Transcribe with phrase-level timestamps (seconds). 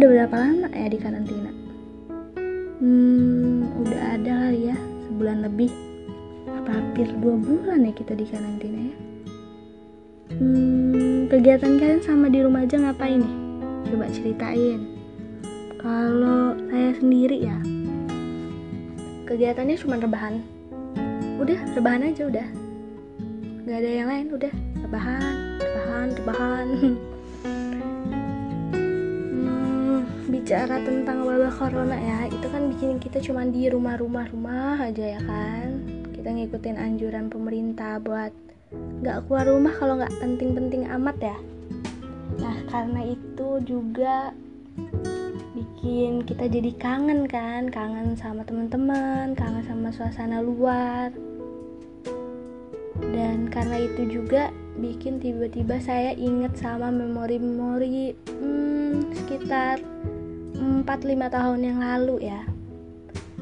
[0.00, 1.52] udah berapa lama ya di karantina?
[2.80, 5.68] Hmm udah ada kali ya sebulan lebih.
[6.48, 8.96] Apa hampir dua bulan ya kita di karantina ya?
[10.40, 13.36] Hmm kegiatan kalian sama di rumah aja ngapain nih?
[13.92, 14.88] Coba ceritain.
[15.76, 17.60] Kalau saya sendiri ya
[19.28, 20.40] kegiatannya cuma rebahan.
[21.36, 22.48] Udah rebahan aja udah.
[23.68, 24.52] Nggak ada yang lain udah.
[24.80, 26.66] Rebahan rebahan rebahan
[30.50, 35.22] bicara tentang wabah corona ya itu kan bikin kita cuma di rumah-rumah rumah aja ya
[35.22, 35.78] kan.
[36.10, 38.34] Kita ngikutin anjuran pemerintah buat
[38.74, 41.38] nggak keluar rumah kalau nggak penting-penting amat ya.
[42.42, 44.34] Nah karena itu juga
[45.54, 51.14] bikin kita jadi kangen kan kangen sama teman-teman kangen sama suasana luar.
[52.98, 54.50] Dan karena itu juga
[54.82, 59.78] bikin tiba-tiba saya inget sama memori-memori hmm, sekitar
[60.60, 62.44] 4-5 tahun yang lalu ya.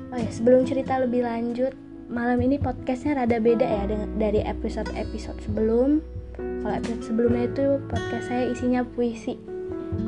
[0.08, 1.74] Oh ya sebelum cerita lebih lanjut
[2.08, 3.84] malam ini podcastnya rada beda ya
[4.16, 6.00] dari episode-episode sebelum.
[6.38, 9.36] Kalau episode sebelumnya itu podcast saya isinya puisi.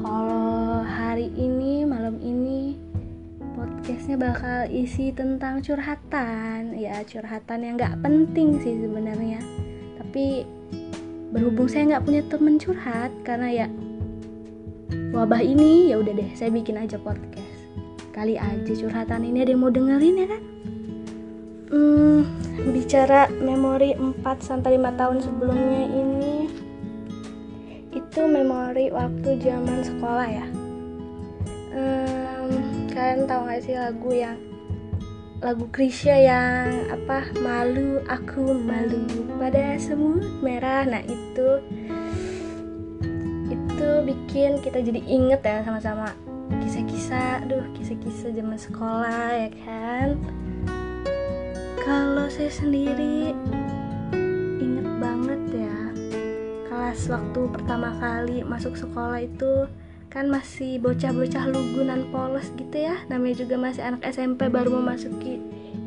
[0.00, 2.80] Kalau hari ini malam ini
[3.52, 6.72] podcastnya bakal isi tentang curhatan.
[6.72, 9.45] Ya curhatan yang nggak penting sih sebenarnya.
[10.00, 10.48] Tapi
[11.36, 13.67] berhubung saya nggak punya temen curhat karena ya
[15.11, 17.50] wabah ini ya udah deh saya bikin aja podcast.
[18.11, 20.42] Kali aja curhatan ini ada yang mau dengerin ya kan?
[21.70, 22.20] Hmm,
[22.75, 26.50] bicara memori 4 sampai 5 tahun sebelumnya ini
[27.94, 30.47] itu memori waktu zaman sekolah ya.
[31.70, 32.50] Um,
[32.91, 34.39] kalian tahu gak sih lagu yang
[35.41, 37.30] lagu Krisya yang apa?
[37.39, 39.06] Malu aku malu
[39.39, 40.83] pada semut merah.
[40.84, 41.62] Nah itu
[44.05, 46.12] bikin kita jadi inget ya sama-sama.
[46.50, 50.08] Kisah-kisah duh kisah-kisah zaman sekolah ya kan?
[51.80, 53.34] Kalau saya sendiri
[54.60, 55.77] inget banget ya
[56.68, 59.66] kelas waktu pertama kali masuk sekolah itu
[60.10, 62.98] kan masih bocah-bocah lugunan polos gitu ya.
[63.06, 65.39] Namanya juga masih anak SMP baru memasuki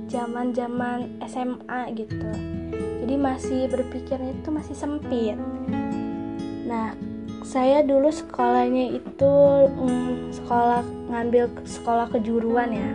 [0.08, 2.32] zaman zaman SMA gitu.
[3.04, 5.36] Jadi masih berpikirnya itu masih sempit.
[6.64, 7.13] Nah
[7.44, 9.34] saya dulu sekolahnya itu
[9.68, 10.82] hmm, sekolah
[11.12, 12.90] ngambil sekolah kejuruan ya.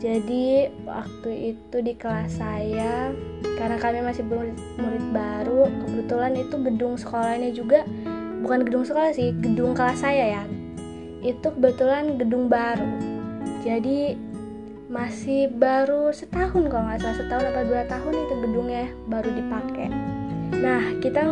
[0.00, 3.12] Jadi waktu itu di kelas saya
[3.60, 7.84] karena kami masih murid, murid baru kebetulan itu gedung sekolahnya juga
[8.40, 10.44] bukan gedung sekolah sih gedung kelas saya ya.
[11.20, 12.88] Itu kebetulan gedung baru.
[13.60, 14.16] Jadi
[14.88, 19.86] masih baru setahun kalau nggak salah setahun atau dua tahun itu gedungnya baru dipakai
[20.58, 21.22] nah kita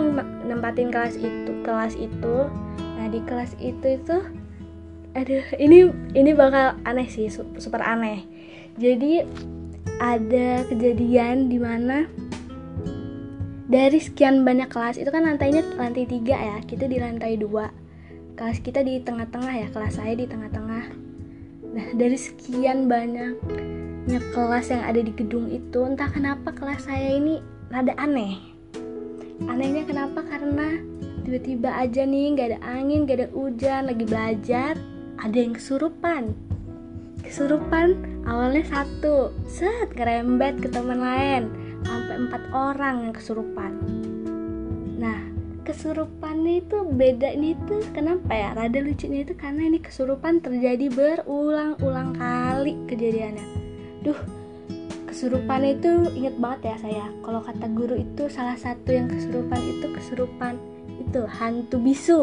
[0.46, 2.36] nempatin kelas itu kelas itu.
[2.78, 4.16] Nah di kelas itu itu
[5.16, 8.24] aduh ini ini bakal aneh sih super aneh.
[8.78, 9.26] Jadi
[9.98, 12.06] ada kejadian di mana
[13.68, 17.68] dari sekian banyak kelas itu kan lantainya lantai tiga ya kita di lantai dua.
[18.38, 20.84] Kelas kita di tengah-tengah ya kelas saya di tengah-tengah.
[21.68, 27.44] Nah dari sekian banyaknya kelas yang ada di gedung itu entah kenapa kelas saya ini
[27.68, 28.57] rada aneh
[29.46, 30.26] anehnya kenapa?
[30.26, 30.80] Karena
[31.22, 34.74] tiba-tiba aja nih nggak ada angin nggak ada hujan lagi belajar
[35.20, 36.32] ada yang kesurupan.
[37.22, 41.52] Kesurupan awalnya satu set ngerembet ke teman lain
[41.84, 43.72] sampai empat orang yang kesurupan.
[44.96, 45.20] Nah
[45.68, 48.56] kesurupannya itu beda ini tuh kenapa ya?
[48.56, 53.46] Rada lucunya itu karena ini kesurupan terjadi berulang-ulang kali kejadiannya.
[54.00, 54.37] Duh
[55.08, 57.06] kesurupan itu inget banget ya saya.
[57.24, 60.54] Kalau kata guru itu salah satu yang kesurupan itu kesurupan
[61.00, 62.22] itu hantu bisu.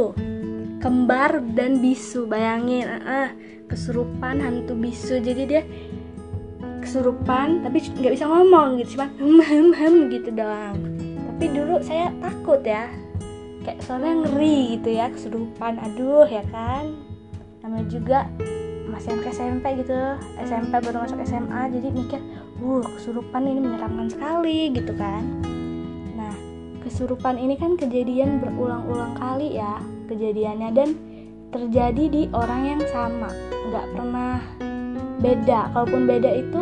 [0.79, 3.33] Kembar dan bisu bayangin uh,
[3.65, 5.63] kesurupan hantu bisu jadi dia
[6.85, 10.77] kesurupan tapi nggak bisa ngomong gitu cuma hem hem hem gitu doang.
[11.25, 12.85] Tapi dulu saya takut ya
[13.65, 16.93] kayak soalnya ngeri gitu ya kesurupan aduh ya kan.
[17.65, 18.19] Namanya juga
[18.95, 19.99] masih anak SMP gitu.
[20.39, 22.19] SMP baru masuk SMA jadi mikir
[22.63, 25.43] uh kesurupan ini menyeramkan sekali gitu kan.
[26.15, 26.31] Nah
[26.79, 30.89] kesurupan ini kan kejadian berulang-ulang kali ya kejadiannya dan
[31.51, 33.27] terjadi di orang yang sama.
[33.67, 34.39] Nggak pernah
[35.19, 35.59] beda.
[35.75, 36.61] Kalaupun beda itu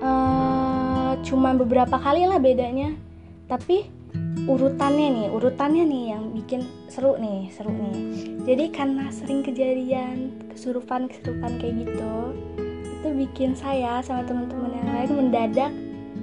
[0.00, 2.96] uh, cuma beberapa kali lah bedanya.
[3.52, 3.97] Tapi
[4.48, 8.00] urutannya nih urutannya nih yang bikin seru nih seru nih.
[8.48, 12.32] Jadi karena sering kejadian kesurupan kesurupan kayak gitu
[12.98, 15.72] itu bikin saya sama teman-teman yang lain mendadak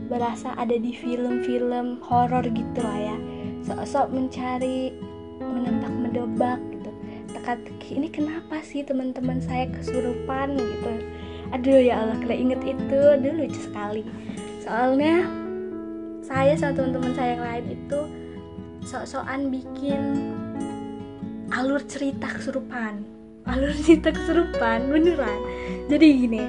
[0.10, 3.18] berasa ada di film-film horor gitu lah ya.
[3.62, 4.92] Sok-sok mencari
[5.40, 6.60] menebak-menebak
[7.30, 10.58] teka-teki ini kenapa sih teman-teman saya kesurupan?
[10.58, 10.92] gitu.
[11.54, 13.00] Aduh ya Allah kalau inget itu.
[13.14, 14.02] Aduh lucu sekali.
[14.66, 15.30] Soalnya
[16.26, 18.00] saya sama teman-teman saya yang lain itu
[18.86, 20.32] sok-sokan bikin
[21.50, 23.02] alur cerita kesurupan.
[23.50, 25.40] Alur cerita kesurupan beneran.
[25.90, 26.44] Jadi gini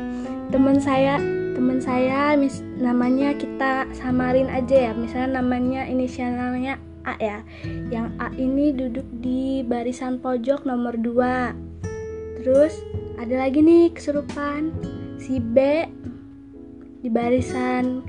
[0.53, 1.17] teman saya
[1.56, 4.93] teman saya mis namanya kita samarin aja ya.
[4.93, 6.77] Misalnya namanya inisialnya
[7.09, 7.41] A ya.
[7.88, 12.77] Yang A ini duduk di barisan pojok nomor 2 terus
[13.17, 14.77] ada lagi nih kesurupan.
[15.17, 15.56] Si B
[17.00, 18.05] di barisan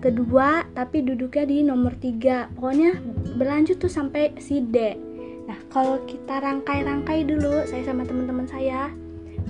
[0.00, 2.96] kedua tapi duduknya di nomor 3 pokoknya
[3.36, 4.96] berlanjut tuh sampai si D.
[5.44, 8.88] Nah kalau kita rangkai-rangkai dulu saya sama teman-teman saya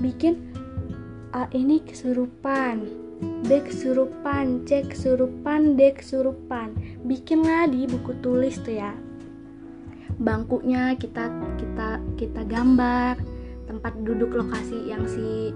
[0.03, 0.51] bikin
[1.31, 2.83] A ini kesurupan
[3.21, 6.75] B kesurupan C kesurupan D kesurupan.
[7.07, 8.93] Bikinlah di buku tulis tuh ya.
[10.21, 13.21] Bangkunya kita kita kita gambar
[13.71, 15.55] tempat duduk lokasi yang si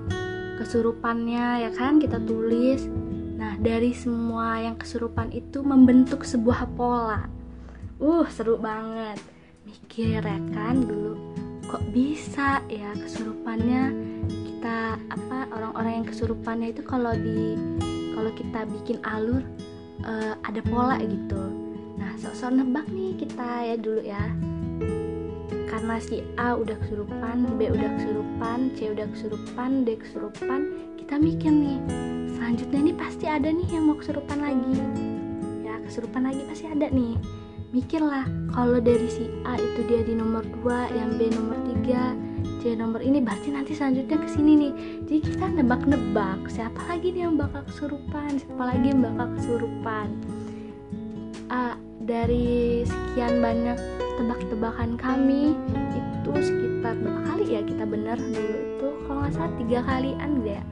[0.61, 1.99] kesurupannya ya kan?
[1.99, 2.87] Kita tulis
[3.35, 7.27] Nah, dari semua yang kesurupan itu membentuk sebuah pola.
[7.99, 9.19] Uh, seru banget.
[9.65, 11.17] Mikir ya kan dulu
[11.65, 13.91] kok bisa ya kesurupannya
[14.29, 17.59] kita apa orang-orang yang kesurupannya itu kalau di
[18.15, 19.43] kalau kita bikin alur
[20.07, 21.43] uh, ada pola gitu.
[21.99, 24.25] Nah, sok-sok nebak nih kita ya dulu ya.
[25.67, 30.61] Karena si A udah kesurupan, B udah kesurupan, C udah kesurupan, D kesurupan,
[31.05, 31.77] kita mikir nih
[32.33, 34.73] selanjutnya ini pasti ada nih yang mau kesurupan lagi.
[35.61, 37.21] Ya kesurupan lagi pasti ada nih.
[37.77, 38.25] Mikirlah
[38.57, 42.17] kalau dari si A itu dia di nomor 2 yang B nomor 3
[42.65, 44.73] C nomor ini berarti nanti selanjutnya ke sini nih.
[45.05, 48.41] Jadi kita nebak-nebak siapa lagi nih yang bakal kesurupan?
[48.41, 50.09] Siapa lagi yang bakal kesurupan?
[51.53, 53.77] A dari sekian banyak
[54.17, 55.53] tebak-tebakan kami
[55.93, 58.89] itu sekitar berapa kali ya kita benar dulu itu?
[59.05, 60.65] Kalau nggak salah tiga kalian deh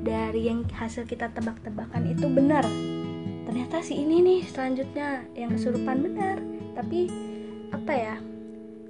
[0.00, 2.64] dari yang hasil kita tebak-tebakan itu benar.
[3.44, 6.36] Ternyata si ini nih selanjutnya yang kesurupan benar.
[6.76, 7.10] Tapi
[7.70, 8.16] apa ya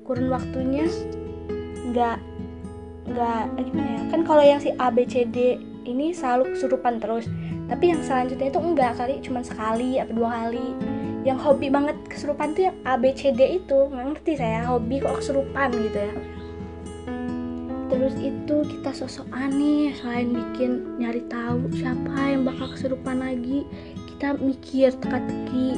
[0.06, 0.86] kurun waktunya
[1.90, 2.18] nggak
[3.10, 4.02] nggak eh, gimana ya?
[4.12, 5.58] Kan kalau yang si A B C D
[5.88, 7.26] ini selalu kesurupan terus.
[7.70, 10.74] Tapi yang selanjutnya itu enggak kali cuma sekali atau dua kali.
[11.20, 13.78] Yang hobi banget kesurupan tuh yang A B C D itu.
[13.90, 16.14] Nggak ngerti saya hobi kok kesurupan gitu ya
[18.00, 23.68] terus itu kita sosok aneh selain bikin nyari tahu siapa yang bakal kesurupan lagi
[24.16, 25.76] kita mikir teka-teki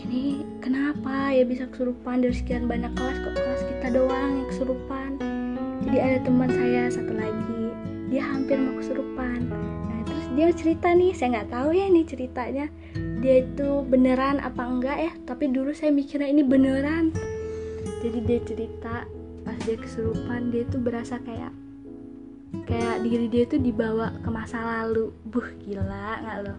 [0.00, 2.24] ini kenapa ya bisa kesurupan?
[2.24, 5.10] Dari sekian banyak kelas kok kelas kita doang yang kesurupan?
[5.84, 7.62] Jadi ada teman saya satu lagi
[8.08, 9.52] dia hampir mau kesurupan.
[9.92, 12.66] Nah terus dia cerita nih saya nggak tahu ya ini ceritanya
[13.20, 17.12] dia itu beneran apa enggak ya tapi dulu saya mikirnya ini beneran.
[18.00, 19.04] Jadi dia cerita
[19.48, 21.48] pas dia kesurupan dia tuh berasa kayak
[22.68, 25.08] kayak diri dia tuh dibawa ke masa lalu.
[25.24, 26.58] Buh gila nggak loh.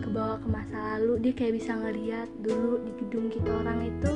[0.00, 4.10] Kebawa ke masa lalu dia kayak bisa ngeliat dulu di gedung kita orang itu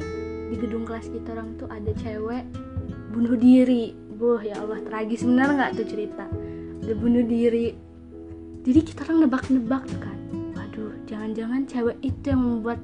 [0.49, 2.49] di gedung kelas kita orang tuh ada cewek
[3.13, 3.93] bunuh diri.
[4.17, 5.21] Buh ya Allah tragis.
[5.21, 6.25] Bener nggak tuh cerita?
[6.81, 7.77] Udah bunuh diri.
[8.65, 10.17] Jadi kita orang nebak-nebak kan.
[10.57, 12.81] Waduh jangan-jangan cewek itu yang membuat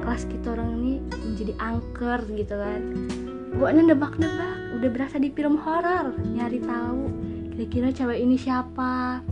[0.00, 2.80] kelas kita orang ini menjadi angker gitu kan
[3.56, 6.12] pokoknya nebak-nebak udah berasa di film horor.
[6.36, 7.02] Nyari tahu
[7.56, 9.24] kira-kira cewek ini siapa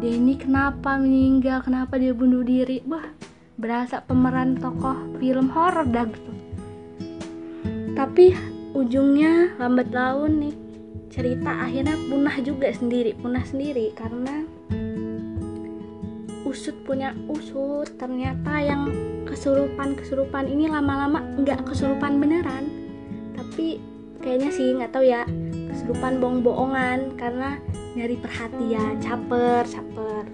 [0.00, 2.78] ini kenapa meninggal kenapa dia bunuh diri.
[2.86, 3.10] Wah
[3.58, 6.32] berasa pemeran tokoh film horor dah gitu.
[7.98, 8.38] Tapi
[8.70, 10.54] ujungnya lambat laun nih
[11.10, 14.46] cerita akhirnya punah juga sendiri punah sendiri karena
[16.46, 17.98] usut punya usut.
[17.98, 18.94] Ternyata yang
[19.26, 22.79] kesurupan kesurupan ini lama-lama nggak kesurupan beneran
[23.60, 23.76] tapi
[24.24, 25.28] kayaknya sih nggak tahu ya
[25.68, 27.60] kesurupan bohong-bohongan karena
[27.92, 30.24] nyari perhatian caper caper.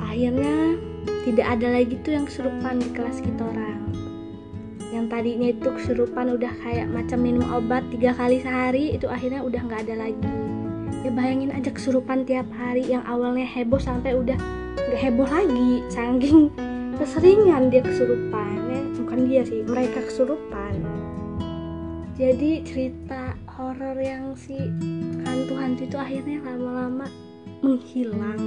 [0.00, 0.80] Akhirnya
[1.28, 3.84] tidak ada lagi tuh yang kesurupan di kelas kita orang.
[4.96, 9.60] Yang tadinya itu kesurupan udah kayak macam minum obat tiga kali sehari itu akhirnya udah
[9.60, 10.32] nggak ada lagi.
[11.04, 14.40] Ya bayangin aja kesurupan tiap hari yang awalnya heboh sampai udah
[14.88, 16.48] nggak heboh lagi saking
[16.96, 18.56] keseringan dia kesurupan.
[18.72, 18.80] Ya
[19.14, 20.63] bukan dia sih mereka kesurupan
[22.14, 24.54] jadi cerita horor yang si
[25.26, 27.10] hantu-hantu itu akhirnya lama-lama
[27.58, 28.38] menghilang.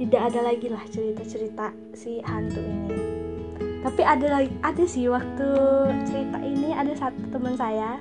[0.00, 2.96] Tidak ada lagi lah cerita-cerita si hantu ini.
[3.84, 5.48] Tapi ada lagi ada sih waktu
[6.08, 8.00] cerita ini ada satu teman saya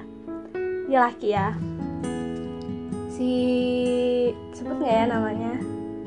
[0.87, 1.51] dia laki ya.
[3.11, 3.31] Si
[4.55, 5.53] sebut nggak ya namanya?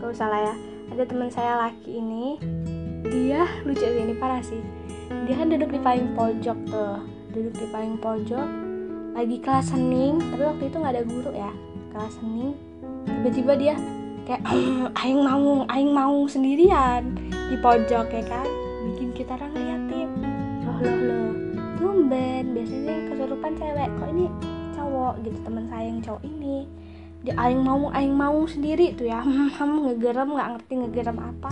[0.00, 0.54] Kalau salah ya.
[0.88, 2.40] Ada teman saya laki ini
[3.12, 4.64] dia lucu ini parah sih.
[5.28, 8.48] Dia kan duduk di paling pojok tuh duduk di paling pojok
[9.18, 11.50] lagi kelas hening tapi waktu itu nggak ada guru ya
[11.90, 12.54] kelas hening.
[13.06, 13.74] Tiba-tiba dia
[14.26, 14.42] kayak
[15.02, 18.46] aing mau aing mau sendirian di pojok ya kan?
[18.90, 20.08] Bikin kita orang liatin
[20.62, 21.30] loh loh loh.
[21.78, 23.88] Tumben biasanya kesurupan cewek.
[23.98, 24.26] Kok ini
[24.74, 26.56] cowok gitu teman saya yang cowok ini?
[27.26, 28.94] Dia aing mau aing mau sendiri.
[28.94, 29.22] Tuh ya
[29.58, 31.50] kamu ngegerem nggak ngerti ngegerem apa.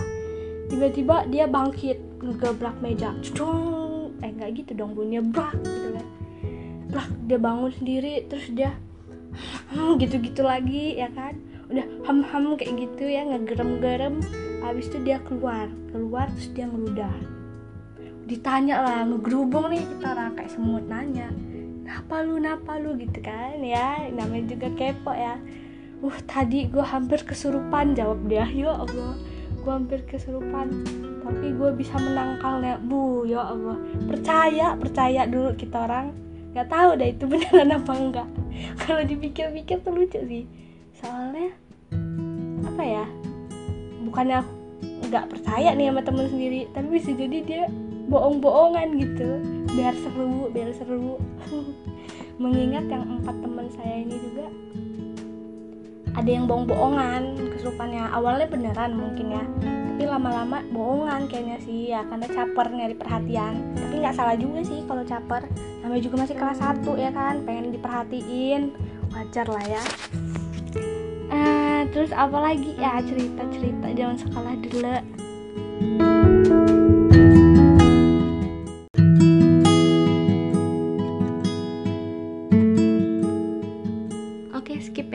[0.67, 3.11] Tiba-tiba dia bangkit ngegebrak meja.
[3.35, 3.82] Cung.
[4.23, 6.07] Eh nggak gitu dong bunyinya brak gitu kan.
[6.87, 8.71] Brak dia bangun sendiri terus dia
[9.99, 11.35] gitu-gitu lagi ya kan.
[11.67, 14.23] Udah ham-ham kayak gitu ya ngegerem-gerem.
[14.63, 17.13] Habis itu dia keluar keluar terus dia ngeludah.
[18.23, 19.83] Ditanya lah ngegerubung nih?
[19.83, 21.27] Kita orang kayak semut nanya
[21.83, 22.95] napa lu napa lu?
[22.95, 24.07] Gitu kan ya.
[24.07, 25.35] Namanya juga kepo ya.
[26.03, 28.47] Uh tadi gue hampir kesurupan jawab dia.
[28.47, 29.19] Ya Allah
[29.63, 30.83] gue hampir kesurupan.
[31.23, 33.79] Tapi gue bisa menangkalnya bu ya Allah.
[34.11, 36.11] Percaya percaya dulu kita orang.
[36.51, 38.29] Nggak tahu deh itu beneran apa enggak.
[38.83, 40.43] Kalau dipikir-pikir tuh lucu sih.
[40.99, 41.55] Soalnya
[42.67, 43.05] apa ya?
[44.03, 44.53] Bukannya aku
[45.07, 46.61] nggak percaya nih sama temen sendiri.
[46.75, 47.63] Tapi bisa jadi dia
[48.11, 49.29] bohong-bohongan gitu.
[49.71, 51.15] Biar seru biar seru.
[52.43, 54.51] Mengingat yang empat teman saya ini juga
[56.13, 59.43] ada yang bohong-bohongan kesurupannya awalnya beneran mungkin ya
[59.93, 63.77] tapi lama-lama bohongan kayaknya sih ya karena caper nyari perhatian.
[63.77, 65.45] Tapi nggak salah juga sih kalau caper.
[65.79, 68.61] Namanya juga masih kelas 1 ya kan pengen diperhatiin.
[69.15, 69.83] Wajar lah ya.
[71.31, 72.73] Uh, terus apa lagi?
[72.75, 74.91] Ya cerita-cerita zaman sekolah dulu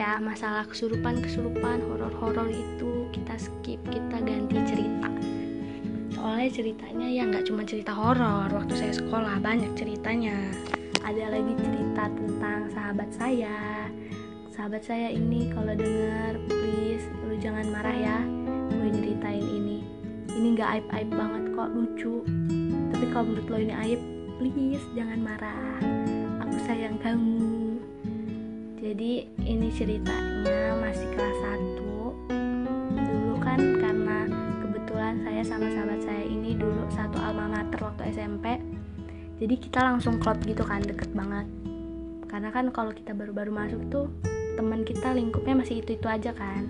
[0.08, 5.12] Ya masalah kesurupan-kesurupan horor-horor itu kita skip kita ganti cerita.
[6.16, 10.32] Soalnya ceritanya ya nggak cuma cerita horor waktu saya sekolah banyak ceritanya.
[11.04, 13.92] Ada lagi cerita tentang sahabat saya.
[14.48, 18.16] Sahabat saya ini kalau dengar please lu jangan marah ya
[18.80, 19.84] gue ceritain ini.
[20.32, 22.24] Ini nggak aib aib banget kok lucu.
[22.96, 24.00] Tapi kalau menurut lo ini aib
[24.40, 25.76] please jangan marah.
[26.48, 27.67] Aku sayang kamu
[28.78, 31.82] jadi ini ceritanya masih kelas 1
[32.94, 34.18] dulu kan karena
[34.62, 38.58] kebetulan saya sama sahabat saya ini dulu satu alma mater waktu SMP
[39.38, 41.46] jadi kita langsung klop gitu kan deket banget.
[42.26, 44.06] Karena kan kalau kita baru-baru masuk tuh
[44.58, 46.66] teman kita lingkupnya masih itu-itu aja kan.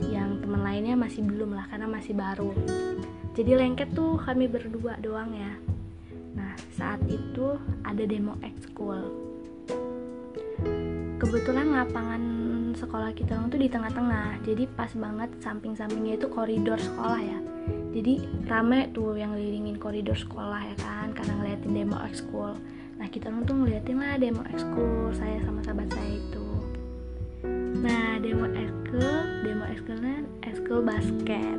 [0.00, 2.56] Yang teman lainnya masih belum lah karena masih baru.
[3.36, 5.52] Jadi lengket tuh kami berdua doang ya.
[6.32, 9.25] Nah saat itu ada demo ekskul
[11.16, 12.22] kebetulan lapangan
[12.76, 14.44] sekolah kita tuh di tengah-tengah.
[14.44, 17.38] Jadi pas banget samping-sampingnya itu koridor sekolah ya.
[17.96, 22.54] Jadi rame tuh yang ngelilingin koridor sekolah ya kan karena ngeliatin demo ekskul
[22.96, 26.48] nah kita tuh ngeliatin lah demo ekskul saya sama sahabat saya itu.
[27.80, 31.58] Nah demo ekskul demo ekskulnya ekskul basket.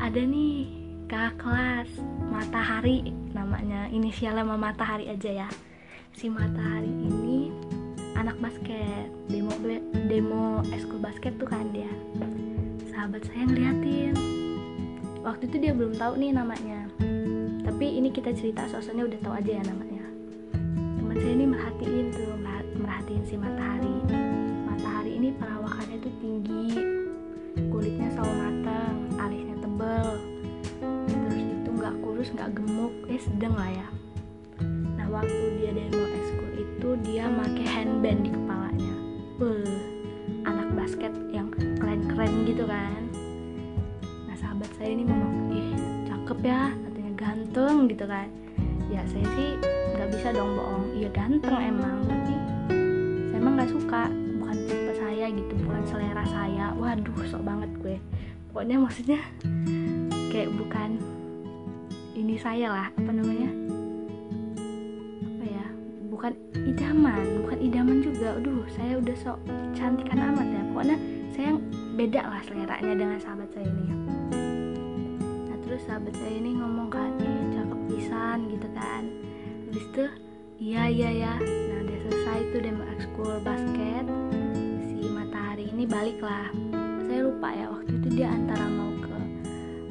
[0.00, 0.68] Ada nih
[1.08, 1.90] kakak kelas
[2.28, 3.88] matahari namanya.
[3.92, 5.48] Inisialnya sama matahari aja ya.
[6.16, 7.52] Si matahari ini
[8.20, 9.08] anak basket.
[9.32, 9.48] Demo
[10.12, 11.88] demo eskul basket tuh kan dia.
[12.92, 14.12] Sahabat saya ngeliatin
[15.24, 16.84] waktu itu dia belum tahu nih namanya.
[17.64, 20.04] Tapi ini kita cerita sosoknya udah tahu aja ya namanya.
[21.00, 22.36] Teman saya ini merhatiin tuh
[22.76, 23.96] merhatiin si matahari.
[24.68, 26.66] Matahari ini perawakannya tuh tinggi.
[27.72, 30.08] Kulitnya sawo matang alisnya tebel.
[31.08, 32.92] Terus itu nggak kurus nggak gemuk.
[33.08, 33.88] Eh sedang lah ya.
[35.00, 36.29] Nah waktu dia demo eskul
[36.98, 38.94] dia pakai handband di kepalanya.
[39.38, 39.66] Beuh,
[40.46, 43.02] anak basket yang keren-keren gitu kan.
[44.26, 45.68] Nah sahabat saya ini ngomong ih
[46.06, 48.28] cakep ya katanya ganteng gitu kan.
[48.90, 49.50] Ya saya sih
[49.98, 50.84] nggak bisa dong bohong.
[50.94, 52.34] Iya ganteng emang tapi
[53.30, 54.02] saya emang nggak suka.
[54.40, 56.66] Bukan tipe saya gitu bukan selera saya.
[56.78, 57.96] Waduh sok banget gue.
[58.50, 59.20] Pokoknya maksudnya
[60.30, 60.98] kayak bukan
[62.14, 63.49] ini saya lah apa namanya
[66.68, 68.36] idaman bukan idaman juga.
[68.36, 69.38] Aduh saya udah sok
[69.72, 70.62] cantikan amat ya.
[70.72, 70.96] Pokoknya
[71.32, 71.50] saya
[71.96, 73.84] beda lah seleranya dengan sahabat saya ini.
[75.48, 79.02] Nah terus sahabat saya ini ngomong kan eh cakep pisan gitu kan.
[79.70, 80.04] Habis itu
[80.60, 84.04] iya iya ya nah udah selesai tuh demo ekskul basket.
[84.84, 86.50] Si matahari ini balik lah.
[87.06, 89.16] Saya lupa ya waktu itu dia antara mau ke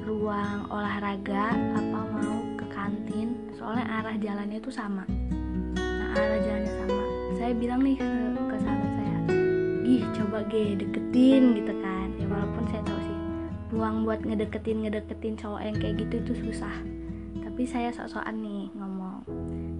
[0.07, 3.35] ruang olahraga apa mau ke kantin.
[3.59, 5.03] Soalnya arah jalannya itu sama
[6.15, 7.03] arah jalannya sama.
[7.37, 8.09] Saya bilang nih ke,
[8.49, 9.17] ke sahabat saya
[9.89, 12.07] ih coba ge deketin gitu kan.
[12.17, 13.17] Ya walaupun saya tahu sih
[13.69, 16.75] peluang buat ngedeketin ngedeketin cowok yang kayak gitu itu susah.
[17.41, 19.25] Tapi saya sok-sokan nih ngomong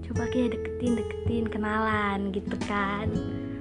[0.04, 3.08] coba pakai deketin deketin kenalan gitu kan.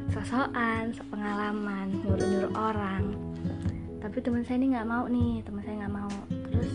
[0.10, 3.14] Sosokan sepengalaman nyuruh nyuruh orang.
[4.02, 6.14] Tapi teman saya ini nggak mau nih teman saya nggak mau.
[6.50, 6.74] Terus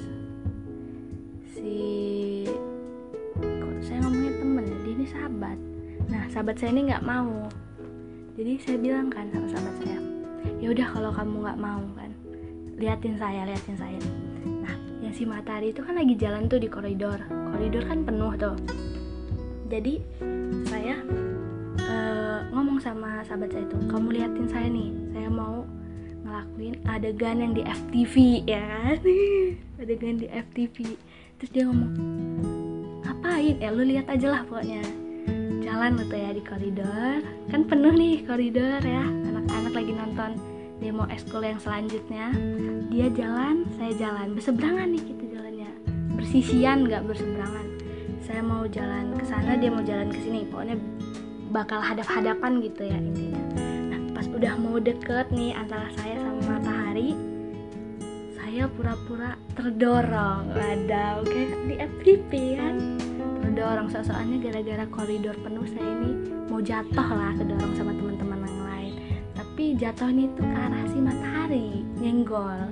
[1.51, 1.79] si
[3.35, 5.74] kok saya ngomongin temen dia ini sahabat
[6.09, 7.49] nah sahabat saya ini nggak mau.
[8.35, 9.99] Jadi saya bilang kan sama sahabat saya
[10.61, 12.11] ya udah kalau kamu nggak mau kan
[12.81, 14.01] liatin saya liatin saya.
[14.65, 17.21] Nah yang si matahari itu kan lagi jalan tuh di koridor.
[17.53, 18.57] Koridor kan penuh tuh.
[19.69, 20.01] Jadi
[20.69, 21.01] saya
[21.85, 25.65] uh, ngomong sama sahabat saya itu kamu liatin saya nih saya mau
[26.25, 28.15] ngelakuin adegan yang di FTV
[28.49, 28.99] ya kan?
[29.85, 30.77] Adegan di FTV
[31.37, 31.93] terus dia ngomong
[33.05, 33.55] ngapain?
[33.61, 35.04] Eh lu lihat aja lah pokoknya
[35.63, 37.21] jalan gitu ya di koridor.
[37.53, 39.05] Kan penuh nih koridor ya.
[39.05, 40.31] Anak-anak lagi nonton
[40.83, 42.35] demo eskul yang selanjutnya.
[42.91, 44.35] Dia jalan saya jalan.
[44.35, 45.71] Berseberangan nih kita jalannya.
[46.19, 47.67] Bersisian nggak berseberangan.
[48.25, 50.49] Saya mau jalan ke sana dia mau jalan ke sini.
[50.49, 50.81] Pokoknya
[51.55, 53.43] bakal hadap-hadapan gitu ya intinya.
[53.93, 57.15] Nah pas udah mau deket nih antara saya sama matahari
[58.55, 60.55] saya pura-pura terdorong.
[60.55, 62.75] Ada oke di FTP kan
[63.55, 68.93] terdorong soalnya gara-gara koridor penuh saya ini mau jatuh lah kedorong sama teman-teman yang lain.
[69.39, 72.67] Tapi jatuhnya itu ke arah si matahari nyenggol.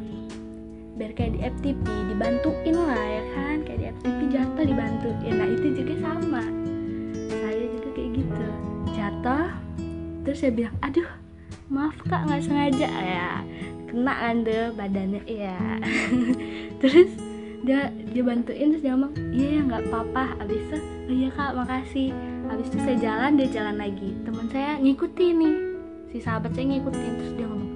[0.99, 3.57] Biar kayak di FTP dibantuin lah ya kan?
[3.63, 5.33] Kayak di FTP jatuh dibantuin.
[5.39, 6.43] Nah itu juga sama.
[7.31, 8.47] Saya juga kayak gitu.
[8.99, 9.47] Jatuh
[10.27, 11.11] terus saya bilang aduh
[11.71, 12.91] maaf kak nggak sengaja.
[12.91, 13.39] Ya
[13.87, 15.79] kena kan deh badannya ya
[16.83, 17.22] terus
[17.63, 20.25] dia dia bantuin terus dia ngomong iya ya nggak apa-apa.
[20.43, 22.11] Abis itu oh iya kak makasih.
[22.51, 24.11] Abis itu saya jalan dia jalan lagi.
[24.27, 25.57] Teman saya ngikutin nih.
[26.13, 27.71] Si sahabat saya ngikutin terus dia ngomong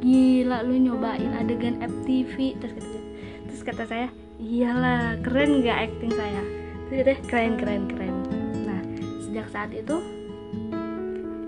[0.00, 2.98] gila lu nyobain adegan FTV terus kata
[3.44, 4.08] terus kata saya
[4.40, 6.42] iyalah keren nggak acting saya?
[6.88, 8.14] Terus deh keren keren keren.
[8.64, 8.80] Nah
[9.28, 10.00] sejak saat itu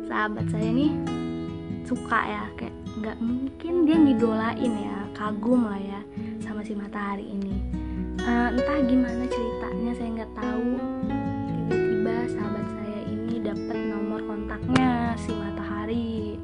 [0.04, 0.92] sahabat saya ini
[1.88, 6.00] suka ya kayak nggak mungkin dia ngidolain ya kagum lah ya
[6.62, 7.58] si matahari ini
[8.22, 10.70] uh, entah gimana ceritanya saya nggak tahu
[11.50, 16.38] tiba-tiba sahabat saya ini dapat nomor kontaknya si matahari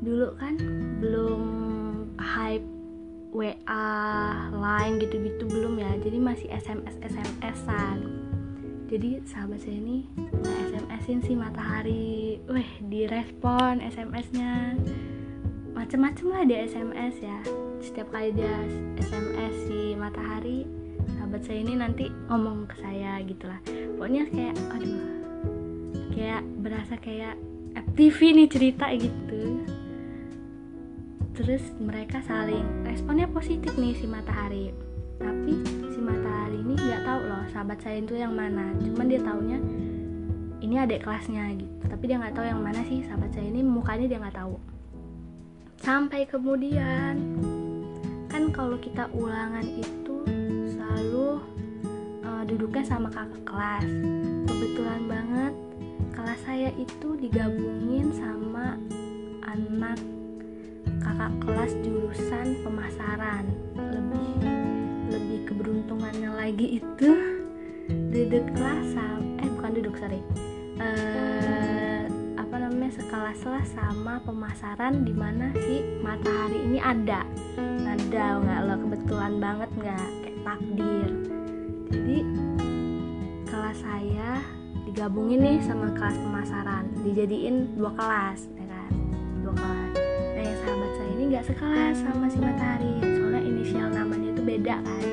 [0.00, 0.56] dulu kan
[1.04, 1.42] belum
[2.16, 2.74] hype
[3.34, 3.90] WA,
[4.54, 5.90] Line gitu-gitu belum ya.
[5.98, 7.98] Jadi masih SMS SMS-an.
[8.86, 10.06] Jadi sahabat saya ini
[10.70, 12.38] SMS-in si Matahari.
[12.46, 14.78] Weh, direspon SMS-nya.
[15.74, 17.38] Macem-macem lah dia SMS ya.
[17.82, 18.54] Setiap kali dia
[18.96, 20.64] SMS si Matahari,
[21.18, 23.60] sahabat saya ini nanti ngomong ke saya gitu lah.
[23.98, 25.02] Pokoknya kayak aduh.
[26.14, 27.34] Kayak berasa kayak
[27.74, 29.66] FTV nih cerita gitu
[31.34, 34.70] terus mereka saling responnya positif nih si matahari
[35.18, 35.58] tapi
[35.90, 39.58] si matahari ini nggak tahu loh sahabat saya itu yang mana cuman dia taunya
[40.62, 44.06] ini adik kelasnya gitu tapi dia nggak tahu yang mana sih sahabat saya ini mukanya
[44.06, 44.54] dia nggak tahu
[45.80, 47.14] sampai kemudian.
[48.30, 50.16] Kan kalau kita ulangan itu
[50.74, 51.38] selalu
[52.26, 53.88] uh, duduknya sama kakak kelas.
[54.50, 55.54] Kebetulan banget
[56.14, 58.74] kelas saya itu digabungin sama
[59.46, 59.98] anak
[60.98, 63.44] kakak kelas jurusan pemasaran.
[63.78, 64.30] Lebih
[65.14, 67.10] lebih keberuntungannya lagi itu
[68.10, 68.98] duduk kelas
[69.42, 70.20] eh bukan duduk sorry.
[70.74, 71.83] Uh,
[72.94, 77.26] sekelas lah sama pemasaran di mana si matahari ini ada.
[77.58, 78.74] Ada nggak lo?
[78.86, 80.08] Kebetulan banget nggak?
[80.22, 81.10] Kayak takdir.
[81.90, 82.18] Jadi
[83.46, 84.42] kelas saya
[84.86, 86.84] digabungin nih sama kelas pemasaran.
[87.02, 88.90] Dijadiin dua kelas ya kan?
[89.42, 89.92] Dua kelas.
[90.34, 92.94] Nah yang sahabat saya ini nggak sekelas sama si matahari.
[93.02, 95.04] Soalnya inisial namanya itu beda kan?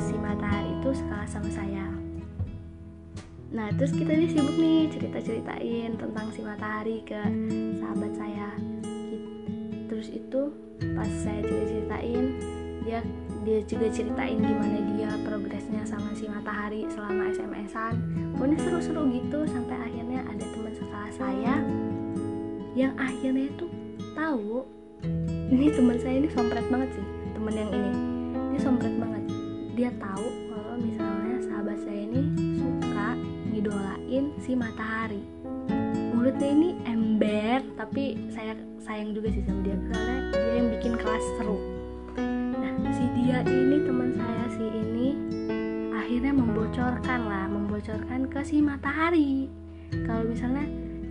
[0.00, 1.97] Si matahari itu sekelas sama saya
[3.48, 7.16] nah terus kita nih sibuk nih cerita ceritain tentang si matahari ke
[7.80, 8.50] sahabat saya.
[9.88, 10.40] Terus itu
[10.94, 12.24] pas saya cerita ceritain
[12.84, 13.00] dia
[13.44, 17.94] dia juga ceritain gimana dia progresnya sama si matahari selama SMS-an
[18.36, 21.54] pokoknya seru-seru gitu sampai akhirnya ada teman sekelas saya
[22.76, 23.66] yang akhirnya itu
[24.14, 24.64] tahu
[25.48, 27.06] ini teman saya ini sompret banget sih
[27.38, 27.92] teman yang ini.
[28.52, 29.24] Dia sompret banget.
[29.78, 32.22] Dia tahu kalau misalnya sahabat saya ini
[32.58, 32.77] suka
[33.58, 35.18] ngidolain si matahari.
[36.14, 41.26] Mulutnya ini ember tapi saya sayang juga sih sama dia karena dia yang bikin kelas
[41.34, 41.58] seru.
[42.54, 45.08] Nah si dia ini teman saya si ini
[45.90, 49.50] akhirnya membocorkan lah membocorkan ke si matahari.
[50.06, 50.62] Kalau misalnya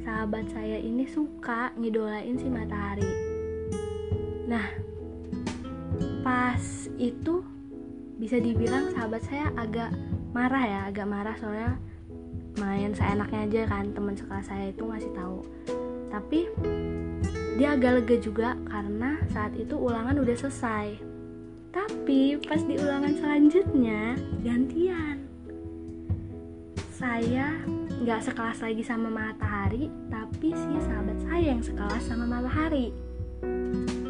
[0.07, 3.11] sahabat saya ini suka ngidolain si matahari.
[4.47, 4.71] Nah
[6.23, 6.63] pas
[6.95, 7.43] itu
[8.15, 9.91] bisa dibilang sahabat saya agak
[10.31, 11.75] marah ya agak marah soalnya
[12.57, 15.39] main seenaknya aja kan teman sekelas saya itu ngasih tahu.
[16.09, 16.39] Tapi
[17.57, 20.97] dia agak lega juga karena saat itu ulangan udah selesai.
[21.73, 25.25] Tapi pas di ulangan selanjutnya gantian.
[26.97, 27.53] Saya
[28.01, 32.89] nggak sekelas lagi sama matahari tapi si sahabat saya yang sekelas sama matahari.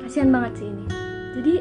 [0.03, 0.85] Kasihan banget sih ini.
[1.35, 1.53] Jadi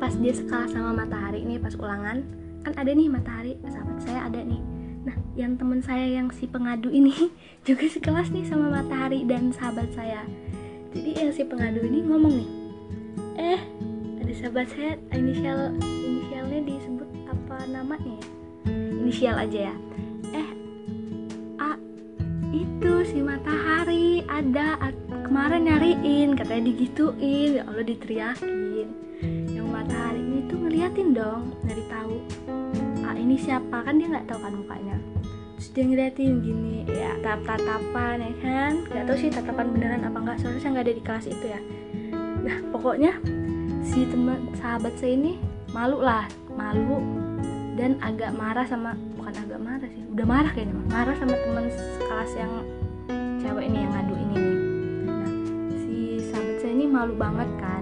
[0.00, 2.24] pas dia sekelas sama matahari ini pas ulangan
[2.64, 6.90] kan ada nih matahari sahabat saya ada nih nah yang temen saya yang si pengadu
[6.90, 7.14] ini
[7.68, 10.26] juga sekelas nih sama matahari dan sahabat saya.
[10.94, 12.50] Jadi yang si pengadu ini ngomong nih
[13.38, 13.60] eh
[14.18, 18.26] ada sahabat saya inisial inisialnya disebut apa namanya ya?
[19.04, 19.76] Inisial aja ya.
[20.34, 20.48] Eh
[21.62, 21.70] a
[22.50, 24.76] itu si matahari ada
[25.24, 28.88] kemarin nyariin katanya digituin ya Allah diteriakin.
[29.50, 31.84] Yang matahari ini tuh ngeliatin dong dari
[33.28, 33.84] ini siapa?
[33.84, 34.96] Kan dia nggak tahu kan mukanya.
[35.60, 38.72] Terus dia ngeliatin gini ya tatap tatapan ya kan?
[38.88, 41.60] Nggak tahu sih tatapan beneran apa enggak soalnya saya nggak ada di kelas itu ya.
[42.40, 43.12] Nah pokoknya
[43.84, 45.36] si teman sahabat saya ini
[45.76, 46.24] malu lah
[46.56, 47.04] malu
[47.76, 51.64] dan agak marah sama bukan agak marah sih udah marah kayaknya marah sama teman
[52.00, 52.52] kelas yang
[53.44, 54.56] cewek ini yang ngadu ini nih.
[55.04, 55.30] Nah
[55.84, 55.96] si
[56.32, 57.68] sahabat saya ini malu banget kan?
[57.68, 57.77] nggak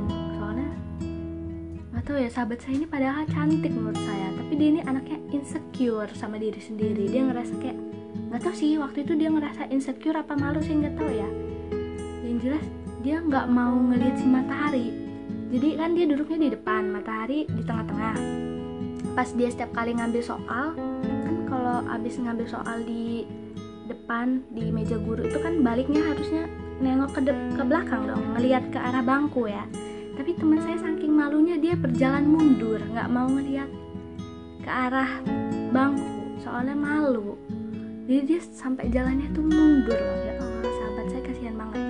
[2.06, 6.38] tahu ya sahabat saya ini padahal cantik menurut saya tapi dia ini anaknya insecure sama
[6.38, 7.10] diri sendiri.
[7.10, 7.78] Dia ngerasa kayak
[8.30, 11.26] nggak tahu sih waktu itu dia ngerasa insecure apa malu sih nggak tahu ya.
[12.22, 12.64] Yang jelas
[13.02, 14.88] dia nggak mau ngelihat si matahari.
[15.50, 18.16] Jadi kan dia duduknya di depan matahari di tengah-tengah.
[19.18, 23.26] Pas dia setiap kali ngambil soal kan kalau abis ngambil soal di
[23.90, 26.46] depan di meja guru itu kan baliknya harusnya
[26.78, 29.62] nengok ke, ke belakang dong ngelihat ke arah bangku ya
[30.16, 33.68] tapi teman saya saking malunya dia berjalan mundur nggak mau ngelihat
[34.64, 35.22] ke arah
[35.70, 37.36] bangku soalnya malu.
[38.06, 41.82] Jadi dia sampai jalannya tuh mundur loh ya Allah sahabat saya kasihan banget.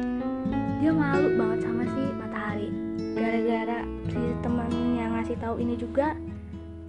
[0.83, 2.69] Dia malu banget sama si matahari.
[3.17, 6.19] Gara-gara si teman yang ngasih tahu ini juga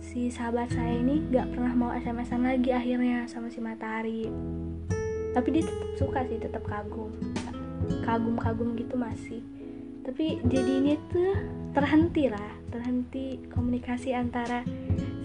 [0.02, 4.28] si sahabat saya ini nggak pernah mau SMS-an lagi akhirnya sama si matahari.
[5.38, 7.13] Tapi dia tetap suka sih tetap kagum.
[8.04, 9.43] Kagum-kagum gitu masih
[10.08, 11.36] tapi jadi ini tuh
[11.76, 14.63] terhenti lah terhenti komunikasi antara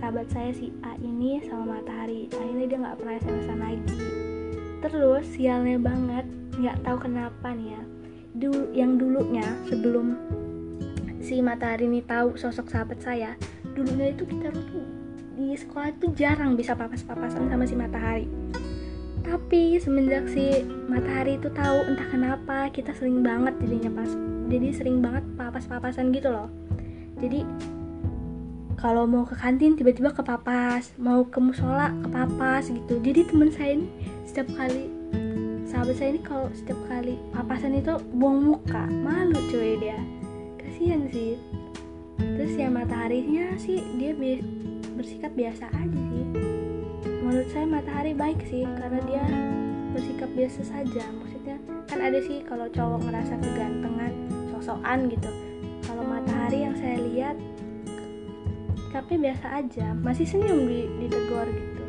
[0.03, 2.27] sahabat saya si A ini sama matahari.
[2.35, 3.97] Akhirnya dia nggak pernah SMS-an lagi.
[4.83, 6.27] Terus sialnya banget
[6.59, 7.83] nggak tahu kenapa nih ya.
[8.35, 10.19] Dulu yang dulunya sebelum
[11.23, 13.39] si matahari ini tahu sosok sahabat saya
[13.79, 14.83] dulunya itu kita tuh
[15.39, 18.27] di sekolah itu jarang bisa papas-papasan sama si matahari.
[19.23, 24.11] Tapi semenjak si matahari itu tahu entah kenapa kita sering banget jadinya pas
[24.53, 26.53] jadi sering banget papas-papasan gitu loh.
[27.17, 27.49] Jadi
[28.77, 30.93] kalau mau ke kantin tiba-tiba ke papas.
[30.99, 32.99] Mau ke musola ke papas gitu.
[33.01, 33.87] Jadi teman saya ini
[34.29, 34.91] setiap kali
[35.65, 38.85] sahabat saya ini kalau setiap kali papasan itu buang muka.
[38.91, 39.97] Malu cuy dia.
[40.61, 41.39] Kasihan sih.
[42.19, 44.43] Terus ya mataharinya sih dia bi
[44.99, 46.27] bersikap biasa aja sih.
[47.23, 49.25] Menurut saya matahari baik sih karena dia
[49.95, 51.05] bersikap biasa saja.
[51.23, 54.32] Maksudnya kan ada sih kalau cowok ngerasa kegantengan
[54.63, 55.27] sosokan gitu.
[55.83, 57.35] Kalau matahari yang saya lihat
[58.95, 59.91] tapi biasa aja.
[59.99, 61.85] Masih senyum di ditegur gitu.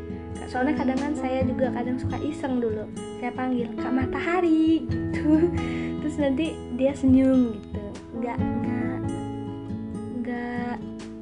[0.50, 2.90] Soalnya kadang kan saya juga kadang suka iseng dulu.
[3.22, 5.54] Saya panggil kak matahari gitu.
[6.02, 7.82] Terus nanti dia senyum gitu.
[8.18, 8.98] Nggak nggak
[10.18, 10.74] nggak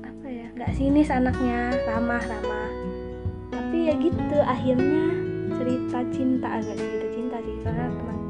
[0.09, 1.77] apa ya nggak sinis anaknya.
[1.85, 2.71] Ramah ramah
[3.53, 5.05] tapi ya gitu akhirnya
[5.61, 7.57] cerita cinta agak cerita cinta sih.
[7.61, 8.22] Soalnya teman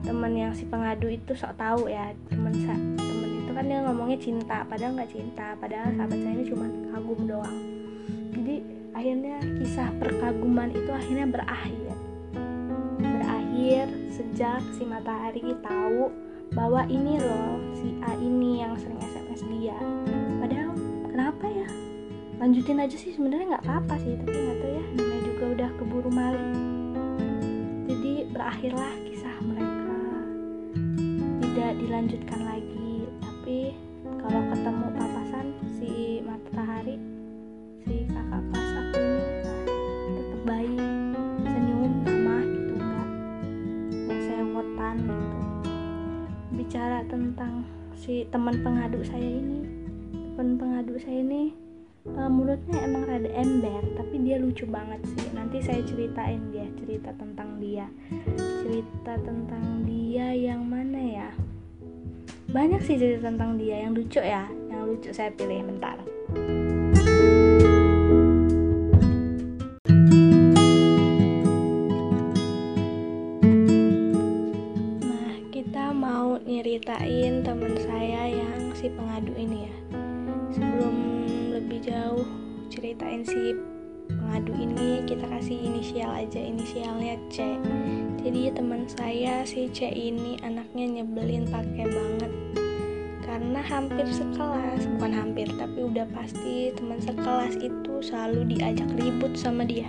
[0.00, 4.18] teman yang si pengadu itu sok tahu ya teman sa teman itu kan dia ngomongnya
[4.18, 7.58] cinta padahal nggak cinta padahal sahabat saya ini cuma kagum doang.
[8.30, 8.56] Jadi
[8.96, 11.92] akhirnya kisah perkaguman itu akhirnya berakhir.
[13.00, 16.08] Berakhir sejak si matahari tahu
[16.50, 19.78] bahwa ini loh si A ini yang sering SMS dia.
[20.42, 20.74] Padahal
[21.06, 21.68] kenapa ya?
[22.40, 26.10] Lanjutin aja sih sebenarnya nggak apa-apa sih tapi nggak tahu ya namanya juga udah keburu
[26.10, 26.48] malam.
[27.86, 29.09] Jadi berakhirlah
[31.50, 33.10] tidak dilanjutkan lagi.
[33.18, 33.74] Tapi
[34.22, 36.94] kalau ketemu papasan si matahari
[37.82, 39.26] si kakak kelas aku ini
[40.14, 40.78] tetap baik
[41.42, 43.08] senyum ramah gitu enggak
[43.90, 45.38] nggak sewotan gitu.
[46.54, 47.66] Bicara tentang
[47.98, 49.66] si teman pengadu saya ini
[50.38, 51.50] teman pengadu saya ini
[52.08, 55.26] uh, mulutnya emang rada ember tapi dia lucu banget sih.
[55.36, 57.86] Nanti saya ceritain dia cerita tentang dia.
[58.64, 61.30] Cerita tentang dia yang mana ya?
[62.50, 63.84] Banyak sih cerita tentang dia.
[63.84, 65.98] Yang lucu ya yang lucu saya pilih bentar.
[75.04, 79.79] Nah, kita mau nyeritain teman saya yang si pengadu ini ya
[81.70, 82.26] lebih jauh.
[82.66, 83.54] Ceritain si
[84.10, 87.46] pengadu ini kita kasih inisial aja inisialnya C.
[88.18, 92.32] Jadi teman saya si C ini anaknya nyebelin pakai banget.
[93.22, 99.62] Karena hampir sekelas bukan hampir tapi udah pasti teman sekelas itu selalu diajak ribut sama
[99.62, 99.86] dia.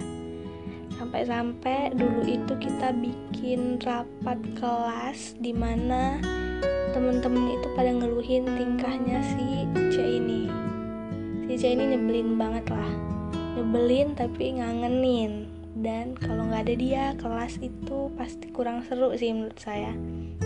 [1.02, 6.22] Sampai-sampai dulu itu kita bikin rapat kelas di mana
[6.94, 10.61] temen-temen itu pada ngeluhin tingkahnya si C ini
[11.58, 12.92] C ini nyebelin banget lah.
[13.58, 15.48] Nyebelin tapi ngangenin.
[15.72, 19.96] Dan kalau nggak ada dia kelas itu pasti kurang seru sih menurut saya.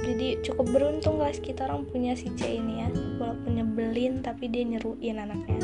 [0.05, 2.89] Jadi cukup beruntung kelas kita orang punya si C ini ya.
[3.17, 5.59] Walaupun nyebelin tapi dia nyeruin anaknya.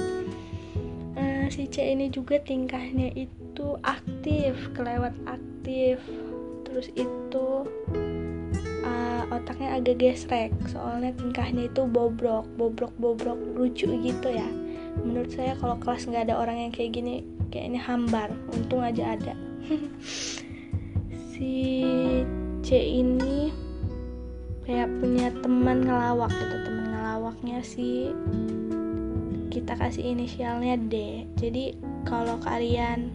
[1.15, 5.99] Uh, si C ini juga tingkahnya itu itu aktif kelewat aktif.
[6.63, 7.47] Terus itu
[8.87, 10.55] uh, otaknya agak gesrek.
[10.71, 14.47] Soalnya tingkahnya itu bobrok bobrok bobrok lucu gitu ya
[14.99, 18.29] menurut saya kalau kelas nggak ada orang yang kayak gini kayaknya hambar.
[18.51, 19.33] Untung aja ada.
[21.41, 21.81] Si
[22.61, 22.69] C
[23.01, 23.49] ini
[24.61, 28.13] kayak punya teman ngelawak gitu teman ngelawaknya si
[29.49, 31.25] kita kasih inisialnya D.
[31.41, 31.73] Jadi
[32.05, 33.09] kalau kalian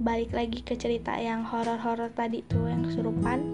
[0.00, 3.44] balik lagi ke cerita yang horor-horor tadi tuh yang kesurupan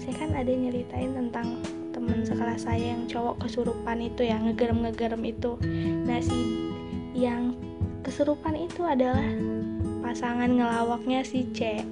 [0.00, 1.60] saya kan ada nyeritain tentang
[1.92, 5.60] teman sekelas saya yang cowok kesurupan itu ya ngegerem-ngegerem itu.
[6.08, 6.72] Nah si
[7.20, 7.52] yang
[8.00, 9.28] kesurupan itu adalah
[10.00, 11.84] pasangan ngelawaknya si C.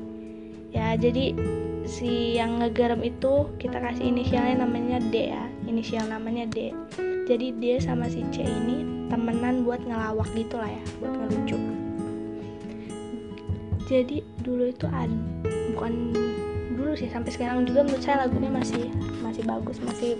[0.73, 1.37] Ya jadi
[1.85, 5.45] si yang ngegerem itu kita kasih inisialnya namanya D ya.
[5.69, 6.73] Inisial namanya D.
[7.29, 11.57] Jadi dia sama si C ini temenan buat ngelawak gitu lah ya buat ngelucu.
[13.89, 15.13] Jadi dulu itu ada
[15.77, 16.13] bukan
[16.73, 18.89] dulu sih sampai sekarang juga menurut saya lagunya masih
[19.21, 20.17] masih bagus masih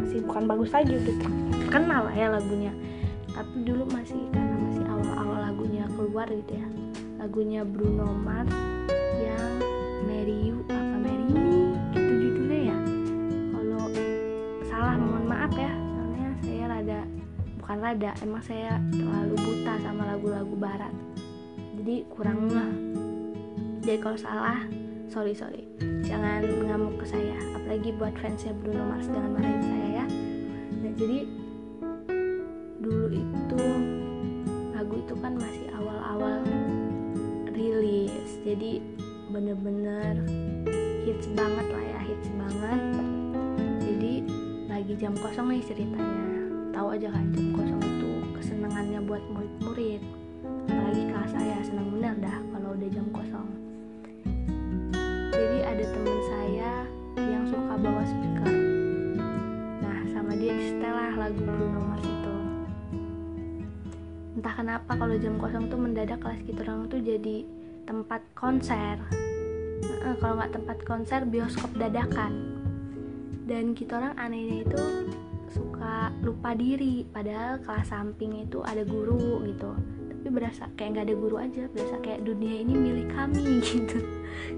[0.00, 1.16] masih bukan bagus lagi udah
[1.68, 2.72] terkenal lah ya lagunya
[3.42, 6.68] tapi dulu masih karena masih awal-awal lagunya keluar gitu ya.
[7.18, 8.54] Lagunya Bruno Mars
[9.18, 9.58] yang
[10.06, 12.78] Mary You apa Mary Me gitu judulnya ya.
[13.50, 13.90] Kalau
[14.62, 15.74] salah mohon maaf ya.
[15.74, 17.00] Soalnya saya rada
[17.58, 20.94] bukan rada emang saya terlalu buta sama lagu-lagu barat.
[21.82, 22.72] Jadi kurang nggak
[23.82, 24.70] jadi kalau salah
[25.10, 25.66] sorry sorry.
[26.06, 27.34] Jangan ngamuk ke saya.
[27.58, 30.06] Apalagi buat fansnya Bruno Mars jangan marahin saya ya.
[30.78, 31.41] Nah jadi
[32.82, 33.62] dulu itu
[34.74, 36.42] lagu itu kan masih awal-awal
[37.54, 38.42] rilis.
[38.42, 38.82] Jadi
[39.30, 40.18] bener-bener
[41.06, 42.80] hits banget lah ya hits banget.
[43.78, 44.12] Jadi
[44.66, 46.26] lagi jam kosong nih ceritanya.
[46.74, 50.02] Tahu aja kan jam kosong itu kesenangannya buat murid-murid.
[50.66, 53.48] Apalagi kelas saya senang bener dah kalau udah jam kosong.
[55.30, 56.72] Jadi ada teman saya
[57.14, 58.54] yang suka bawa speaker.
[59.78, 62.11] Nah sama dia setelah lagu Bruno Mars
[64.42, 67.46] entah kenapa kalau jam kosong tuh mendadak kelas kita orang tuh jadi
[67.86, 68.98] tempat konser.
[70.02, 72.58] Nah, kalau nggak tempat konser bioskop dadakan.
[73.46, 74.82] Dan kita orang anehnya itu
[75.46, 77.06] suka lupa diri.
[77.06, 79.78] Padahal kelas samping itu ada guru gitu.
[80.10, 81.62] Tapi berasa kayak nggak ada guru aja.
[81.70, 84.02] Berasa kayak dunia ini milik kami gitu.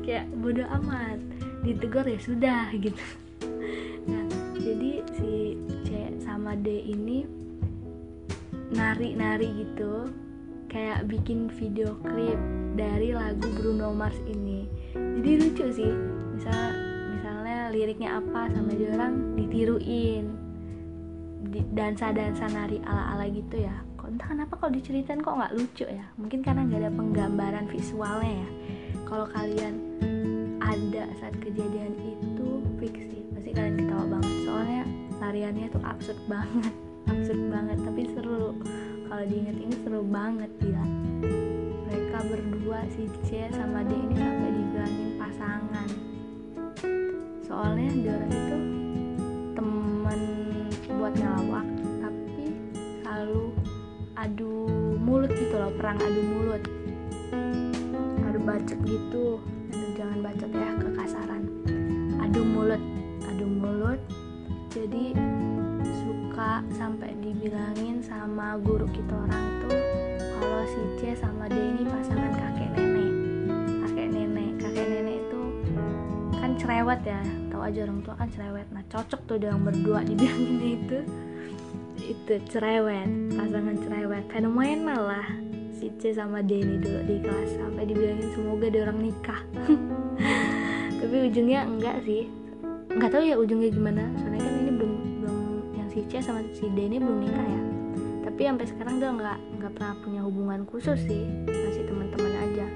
[0.00, 1.20] Kayak bodoh amat.
[1.60, 3.04] Ditegur ya sudah gitu.
[4.08, 4.24] Nah
[4.56, 7.43] jadi si C sama D ini
[8.72, 10.08] nari-nari gitu
[10.72, 12.38] kayak bikin video klip
[12.74, 14.66] dari lagu Bruno Mars ini.
[14.94, 15.92] Jadi lucu sih
[16.34, 16.74] misal
[17.14, 20.34] misalnya liriknya apa sama dia orang ditiruin.
[21.76, 23.74] Dansa-dansa nari ala-ala gitu ya.
[24.04, 26.04] Entah kenapa kalau diceritain kok nggak lucu ya?
[26.20, 28.48] Mungkin karena nggak ada penggambaran visualnya ya.
[29.06, 29.74] Kalau kalian
[30.60, 32.48] ada saat kejadian itu
[32.82, 33.22] fix sih.
[33.32, 34.32] Pasti kalian ketawa banget.
[34.42, 34.82] Soalnya
[35.22, 36.74] tariannya tuh absurd banget
[37.24, 38.52] absurd banget tapi seru.
[39.08, 40.84] Kalau diinget ini seru banget ya.
[41.88, 45.88] Mereka berdua si C sama D ini sampai dibilangin pasangan.
[47.40, 48.58] Soalnya dia itu
[49.56, 50.20] teman
[51.00, 51.64] buat ngelawak
[52.04, 52.44] tapi
[53.00, 53.56] selalu
[54.20, 54.68] adu
[55.00, 56.60] mulut gitu loh perang adu mulut.
[58.20, 59.40] Adu bacot gitu.
[59.72, 61.48] Aduh, jangan bacot ya kekasaran.
[62.20, 62.84] Adu mulut
[63.32, 64.00] adu mulut.
[64.68, 65.16] Jadi
[66.34, 69.78] suka sampai dibilangin sama guru kita orang tuh
[70.34, 73.12] kalau si C sama D ini pasangan kakek nenek.
[73.86, 75.42] Kakek nenek kakek nenek itu
[76.34, 77.22] kan cerewet ya
[77.54, 78.66] tahu aja orang tua kan cerewet.
[78.74, 80.98] Nah cocok tuh dia yang berdua dibilangin itu
[82.02, 83.06] itu cerewet
[83.38, 84.24] pasangan cerewet.
[84.26, 85.28] Fenomenal lah
[85.70, 87.62] si C sama Denny dulu di kelas.
[87.62, 89.38] Sampai dibilangin semoga dia orang nikah.
[90.98, 92.26] Tapi ujungnya enggak sih.
[92.90, 94.02] Nggak tahu ya ujungnya gimana
[95.94, 97.60] si C sama si D ini belum nikah ya.
[98.26, 102.66] Tapi sampai sekarang dia nggak nggak pernah punya hubungan khusus sih masih teman-teman aja.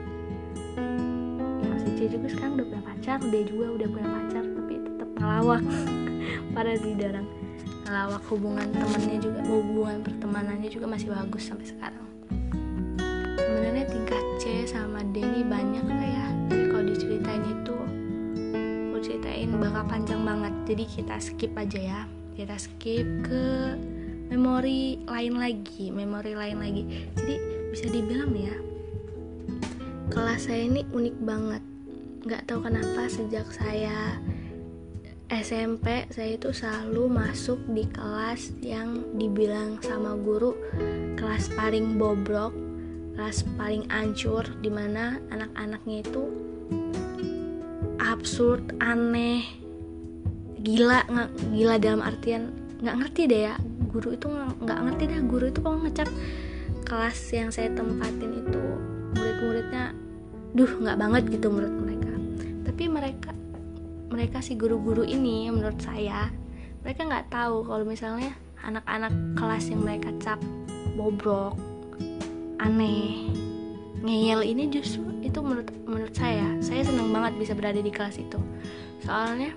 [1.67, 5.09] Yang si C juga sekarang udah punya pacar D juga udah punya pacar tapi tetap
[5.19, 5.63] ngelawak.
[6.55, 7.27] Pada si darang
[7.91, 12.07] ngelawak hubungan temannya juga hubungan pertemanannya juga masih bagus sampai sekarang.
[13.35, 16.27] Sebenarnya tingkat C sama D ini banyak lah ya?
[16.47, 17.75] Tapi kalau diceritain itu
[18.99, 20.55] ceritain bakal panjang banget.
[20.71, 22.01] Jadi kita skip aja ya
[22.39, 23.75] kita skip ke
[24.31, 26.83] memori lain lagi memori lain lagi.
[27.19, 27.35] Jadi
[27.75, 28.55] bisa dibilang ya
[30.15, 31.63] kelas saya ini unik banget.
[32.23, 34.23] Nggak tahu kenapa sejak saya
[35.29, 40.55] SMP saya itu selalu masuk di kelas yang dibilang sama guru
[41.19, 42.55] kelas paling bobrok
[43.13, 46.25] kelas paling ancur di mana anak-anaknya itu
[48.01, 49.58] absurd aneh
[50.63, 53.55] gila nggak gila dalam artian nggak ngerti deh ya.
[53.89, 54.27] Guru itu
[54.63, 56.09] nggak ngerti deh guru itu kalau ngecap
[56.85, 58.61] kelas yang saya tempatin itu
[59.17, 59.97] murid-muridnya
[60.57, 62.13] duh nggak banget gitu menurut mereka.
[62.69, 63.31] Tapi mereka
[64.09, 66.33] mereka si guru-guru ini menurut saya
[66.83, 68.33] mereka nggak tahu kalau misalnya
[68.65, 70.41] anak-anak kelas yang mereka cap
[70.97, 71.55] bobrok
[72.59, 73.31] aneh
[74.03, 78.39] ngeyel ini justru itu menurut menurut saya saya senang banget bisa berada di kelas itu.
[79.03, 79.55] Soalnya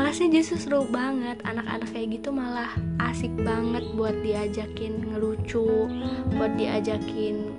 [0.00, 1.36] kelasnya justru seru banget.
[1.44, 2.72] Anak-anak kayak gitu malah
[3.12, 5.92] asik banget buat diajakin ngelucu
[6.32, 7.52] buat diajakin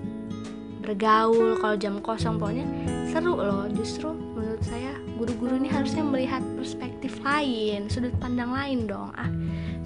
[0.82, 2.42] bergaul kalau jam kosong.
[2.42, 2.66] Pokoknya
[3.14, 3.70] seru loh.
[3.70, 9.14] Justru menurut saya guru-guru ini harusnya melihat perspektif lain sudut pandang lain dong.
[9.14, 9.30] Ah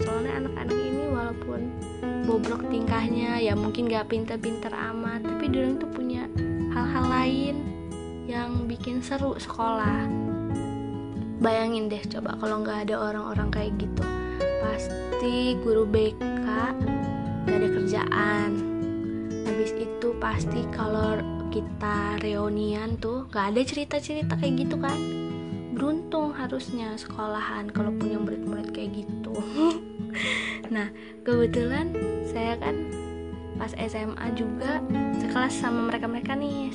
[0.02, 1.62] soalnya anak-anak ini walaupun
[2.28, 6.28] bobrok tingkahnya ya mungkin gak pinter-pinter amat tapi dia tuh punya
[6.76, 7.56] hal-hal lain
[8.28, 10.25] yang bikin seru sekolah
[11.40, 14.04] bayangin deh coba kalau nggak ada orang-orang kayak gitu
[14.66, 16.46] pasti guru BK
[17.46, 18.50] gak ada kerjaan.
[19.46, 21.22] Habis itu pasti kalau
[21.54, 24.98] kita reunian tuh gak ada cerita-cerita kayak gitu kan?
[25.72, 29.34] Beruntung harusnya sekolahan kalau punya murid-murid kayak gitu.
[30.66, 30.90] Nah
[31.28, 31.92] kebetulan
[32.26, 32.74] saya kan
[33.60, 34.82] pas SMA juga
[35.22, 36.72] sekelas sama mereka-mereka nih.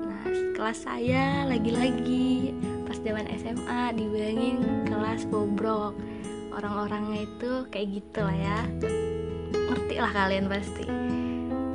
[0.00, 0.24] Nah
[0.56, 2.56] kelas saya lagi-lagi
[3.00, 5.96] zaman SMA dibilangin kelas bobrok.
[6.50, 8.58] Orang-orangnya itu kayak gitu lah ya.
[9.52, 10.84] Ngerti lah kalian pasti.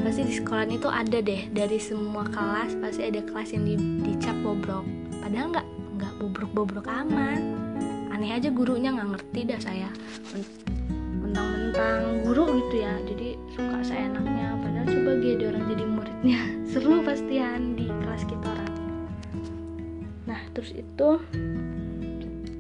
[0.06, 4.38] Pasti di sekolah itu ada deh dari semua kelas pasti ada kelas yang di, dicap
[4.46, 4.86] bobrok.
[5.24, 7.66] Padahal nggak nggak bobrok-bobrok aman
[8.16, 9.90] aneh aja gurunya nggak ngerti dah saya.
[11.20, 16.40] Mentang-mentang guru gitu ya jadi suka saya enaknya padahal coba dia orang jadi muridnya.
[16.72, 18.55] Seru pastian di kelas kita
[20.56, 21.10] terus itu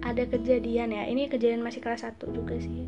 [0.05, 1.03] ada kejadian ya.
[1.09, 2.85] Ini kejadian masih kelas 1 juga sih.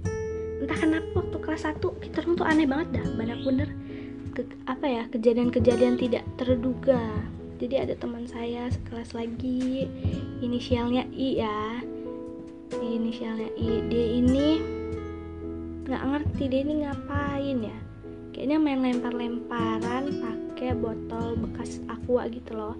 [0.61, 3.69] Entah kenapa waktu kelas 1 kita orang tuh aneh banget dah banyak bener.
[4.37, 7.01] Ke, apa ya kejadian-kejadian tidak terduga.
[7.57, 9.89] Jadi ada teman saya sekelas lagi
[10.45, 11.61] inisialnya I ya.
[12.77, 13.69] Inisialnya I.
[13.89, 14.49] Dia ini
[15.89, 17.77] nggak ngerti dia ini ngapain ya?
[18.37, 22.77] Kayaknya main lempar-lemparan pakai botol bekas aqua gitu loh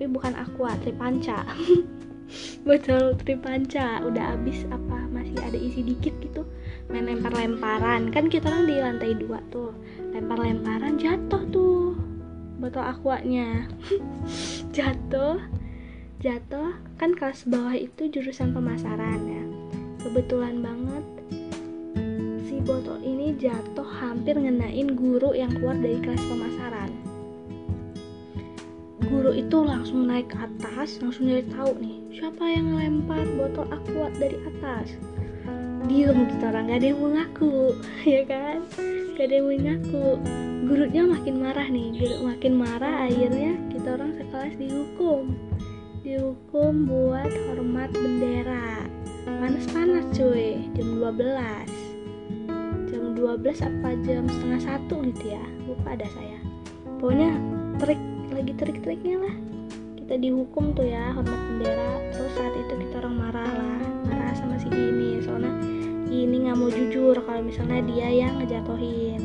[0.00, 1.44] tapi bukan aqua tripanca.
[2.64, 4.00] Botol tripanca.
[4.00, 4.96] Udah habis apa?
[5.12, 6.48] Masih ada isi dikit gitu.
[6.88, 8.08] Main lempar-lemparan.
[8.08, 9.76] Kan kita orang di lantai dua tuh.
[10.16, 12.00] Lempar-lemparan jatuh tuh
[12.56, 13.68] botol aquanya.
[14.72, 15.36] Jatuh.
[16.24, 16.80] Jatuh.
[16.96, 19.44] Kan kelas bawah itu jurusan pemasaran ya.
[20.00, 21.04] Kebetulan banget
[22.48, 26.79] si botol ini jatuh hampir ngenain guru yang keluar dari kelas pemasaran
[29.10, 34.06] guru itu langsung naik ke atas langsung nyari tahu nih siapa yang lempar botol aqua
[34.22, 34.94] dari atas?
[35.90, 37.74] Diem kita orang gak ada yang mau ngaku
[38.14, 38.62] ya kan?
[39.18, 40.06] Gak ada yang mau ngaku.
[40.70, 45.34] Gurunya makin marah nih guru makin marah akhirnya kita orang sekelas dihukum.
[46.06, 48.86] Dihukum buat hormat bendera.
[49.26, 51.90] Panas-panas cuy jam 12
[52.90, 55.44] jam 12 apa jam setengah satu gitu ya?
[55.66, 56.38] Lupa ada saya.
[57.00, 57.34] Pokoknya
[57.80, 58.09] trik
[58.40, 59.34] lagi trik-triknya lah.
[60.00, 61.92] Kita dihukum tuh ya hormat bendera.
[62.16, 65.52] Terus saat itu kita orang marah lah marah sama si ini soalnya
[66.08, 69.22] ini nggak mau jujur kalau misalnya dia yang ngejatuhin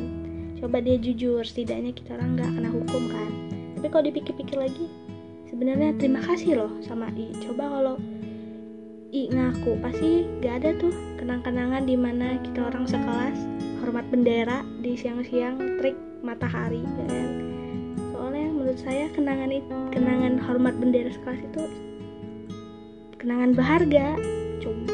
[0.59, 3.31] coba dia jujur setidaknya kita orang nggak kena hukum kan.
[3.79, 4.85] Tapi kalau dipikir-pikir lagi
[5.47, 7.31] sebenarnya terima kasih loh sama I.
[7.39, 7.95] Coba kalau
[9.15, 13.39] I ngaku pasti gak ada tuh kenang-kenangan di mana kita orang sekelas
[13.79, 17.54] hormat bendera di siang-siang trik matahari ya kan
[18.75, 21.63] menurut saya kenangan itu kenangan hormat bendera sekelas itu
[23.15, 24.19] kenangan berharga.
[24.59, 24.91] Coba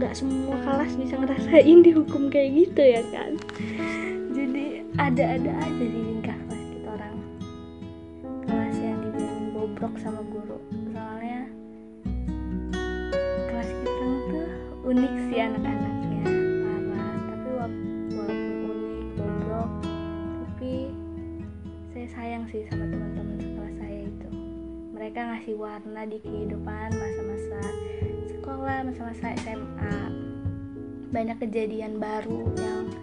[0.00, 3.36] nggak semua kelas bisa ngerasain dihukum kayak gitu ya kan?
[4.32, 7.16] Jadi ada-ada aja di tingkah kelas kita orang.
[8.48, 10.56] Kelas yang dibilang bobrok sama guru.
[10.96, 11.44] Soalnya
[13.52, 14.48] kelas kita tuh
[14.88, 15.73] unik sih anak-anaknya
[22.54, 24.28] sih sama teman-teman sekelas saya itu.
[24.94, 27.60] Mereka ngasih warna di kehidupan masa-masa
[28.30, 29.98] sekolah masa-masa SMA
[31.10, 32.94] banyak kejadian baru yang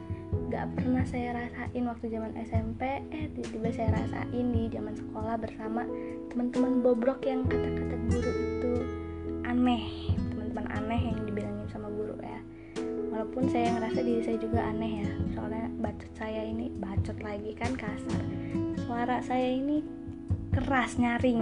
[0.48, 5.84] gak pernah saya rasain waktu zaman SMP eh tiba-tiba saya rasain di zaman sekolah bersama
[6.32, 8.74] teman-teman bobrok yang kata-kata guru itu
[9.44, 10.16] aneh.
[10.32, 12.40] Teman-teman aneh yang dibilangin sama guru ya.
[13.12, 15.12] Walaupun saya ngerasa diri saya juga aneh ya.
[15.36, 18.24] Soalnya bacot saya ini bacot lagi kan kasar
[18.92, 19.80] suara saya ini
[20.52, 21.40] keras nyaring.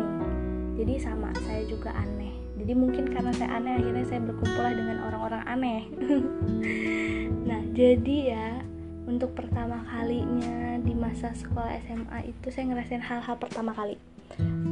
[0.77, 2.29] Jadi sama saya juga aneh.
[2.61, 5.81] Jadi mungkin karena saya aneh akhirnya saya berkumpul dengan orang-orang aneh.
[7.49, 8.61] Nah jadi ya
[9.09, 13.97] untuk pertama kalinya di masa sekolah SMA itu saya ngerasain hal-hal pertama kali.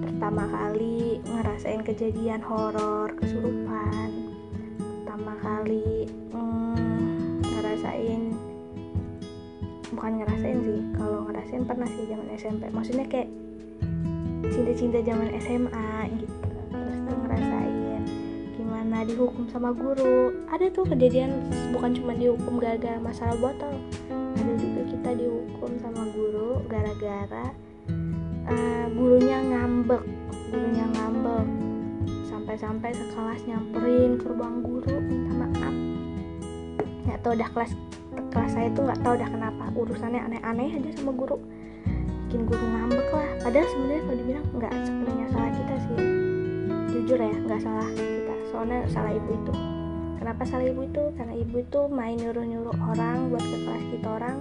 [0.05, 4.37] Pertama kali ngerasain kejadian horor kesurupan.
[4.77, 8.36] Pertama kali hmm, ngerasain
[9.97, 10.79] bukan ngerasain sih.
[10.93, 13.29] Kalau ngerasain pernah sih zaman SMP maksudnya kayak
[14.53, 15.89] cinta-cinta zaman SMA
[16.21, 16.35] gitu.
[16.69, 18.01] Terus tuh ngerasain
[18.53, 20.37] gimana dihukum sama guru.
[20.53, 23.73] Ada tuh kejadian bukan cuma dihukum gara-gara masalah botol.
[24.37, 27.49] Ada juga kita dihukum sama guru gara-gara
[28.45, 30.05] uh, gurunya ngambek.
[30.53, 31.47] Gurunya ngambek.
[32.29, 35.76] Sampai-sampai sekelas nyamperin ke ruang guru minta maaf
[37.07, 37.71] nggak tahu udah kelas
[38.35, 39.65] kelas saya tuh nggak tahu udah kenapa.
[39.73, 41.39] Urusannya aneh-aneh aja sama guru.
[42.27, 43.29] Bikin guru ngambek lah.
[43.39, 45.97] Padahal sebenarnya kalau dibilang nggak sepenuhnya salah kita sih.
[46.91, 48.35] Jujur ya nggak salah kita.
[48.51, 49.53] Soalnya salah ibu itu.
[50.19, 51.03] Kenapa salah ibu itu?
[51.15, 54.37] Karena ibu itu main nyuruh-nyuruh orang buat ke kelas kita orang.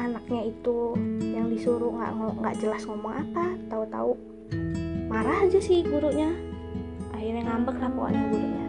[0.00, 4.16] Anaknya itu yang disuruh nggak nggak jelas ngomong apa tahu-tahu
[5.12, 6.32] marah aja sih gurunya.
[7.12, 8.65] Akhirnya ngambek lah pokoknya gurunya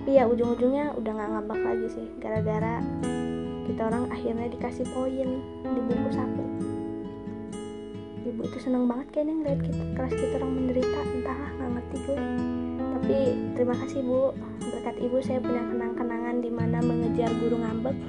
[0.00, 2.80] tapi ya ujung-ujungnya udah nggak ngambek lagi sih gara-gara
[3.68, 5.28] kita orang akhirnya dikasih poin
[5.60, 6.44] di buku saku
[8.40, 12.18] ibu itu seneng banget kayaknya ngeliat kita kelas kita orang menderita entahlah nggak ngerti gue.
[12.80, 13.16] Tapi
[13.56, 14.20] terima kasih bu.
[14.60, 17.96] Berkat ibu saya punya kenang-kenangan di mana mengejar guru ngambek.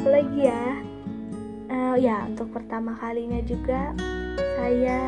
[0.00, 0.64] Apalagi ya
[1.68, 3.92] uh, ya untuk pertama kalinya juga
[4.56, 5.00] saya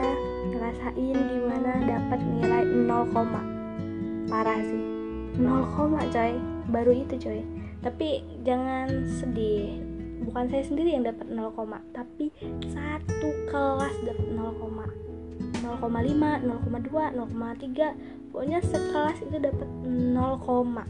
[0.53, 3.09] ngerasain gimana dapat nilai 0,
[4.33, 4.81] parah sih.
[5.37, 6.33] 0, coy.
[6.73, 7.45] Baru itu coy.
[7.85, 8.89] Tapi jangan
[9.21, 9.77] sedih.
[10.25, 11.53] Bukan saya sendiri yang dapat 0,
[11.93, 12.33] tapi
[12.73, 14.57] satu kelas dapat 0,
[15.61, 20.89] 0,5, 0,2, 0,3 pokoknya sekelas itu dapat 0,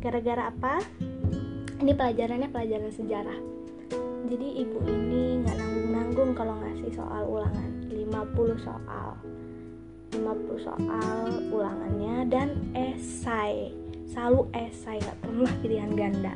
[0.00, 0.80] gara-gara apa?
[1.78, 3.38] Ini pelajarannya pelajaran sejarah.
[4.28, 7.70] Jadi ibu ini nggak nanggung-nanggung kalau ngasih soal ulangan.
[7.90, 9.18] 50 soal
[10.12, 13.72] 50 soal ulangannya dan esai.
[14.08, 16.32] Selalu esai nggak pernah pilihan ganda.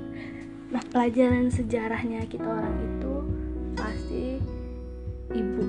[0.72, 3.14] Nah pelajaran sejarahnya kita orang itu
[3.76, 4.24] pasti
[5.32, 5.64] ibu.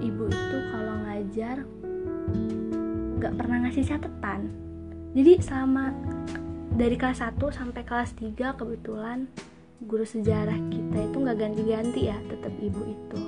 [0.00, 1.56] Ibu itu kalau ngajar
[3.16, 4.52] nggak pernah ngasih catatan.
[5.16, 5.96] Jadi selama
[6.76, 9.24] dari kelas 1 sampai kelas 3 kebetulan
[9.80, 13.20] guru sejarah kita itu nggak ganti-ganti ya tetap ibu itu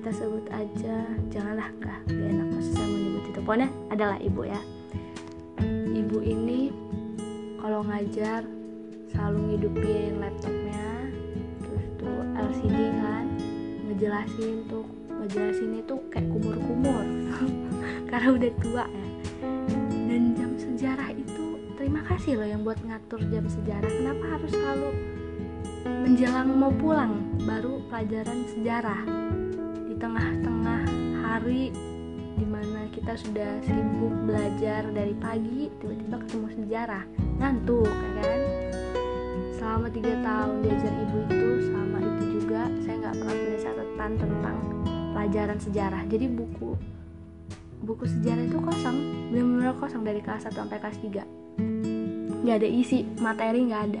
[0.00, 0.96] kita sebut aja.
[1.28, 3.40] Janganlah kah gak enak maksud saya menyebut itu.
[3.44, 4.60] Pokoknya adalah ibu ya.
[5.92, 6.72] Ibu ini
[7.60, 8.48] kalau ngajar
[9.12, 10.88] selalu ngidupin laptopnya
[11.60, 13.28] terus tuh LCD kan
[13.92, 14.88] ngejelasin tuh
[15.20, 17.04] ngejelasin itu kayak kumur-kumur.
[18.10, 19.06] Karena udah tua ya.
[19.84, 23.92] Dan jam sejarah itu terima kasih loh yang buat ngatur jam sejarah.
[23.92, 24.90] Kenapa harus selalu
[25.84, 27.20] menjelang mau pulang?
[27.44, 29.19] Baru pelajaran sejarah
[30.00, 30.82] tengah-tengah
[31.20, 31.68] hari
[32.40, 37.04] di mana kita sudah sibuk belajar dari pagi tiba-tiba ketemu sejarah.
[37.36, 38.40] Ngantuk ya kan?
[39.60, 44.56] Selama tiga tahun diajar ibu itu sama itu juga saya nggak pernah punya catatan tentang
[45.12, 46.02] pelajaran sejarah.
[46.08, 46.70] Jadi buku
[47.84, 48.96] buku sejarah itu kosong
[49.32, 51.40] benar-benar kosong dari kelas 1 sampai kelas 3
[52.40, 54.00] nggak ada isi materi nggak ada.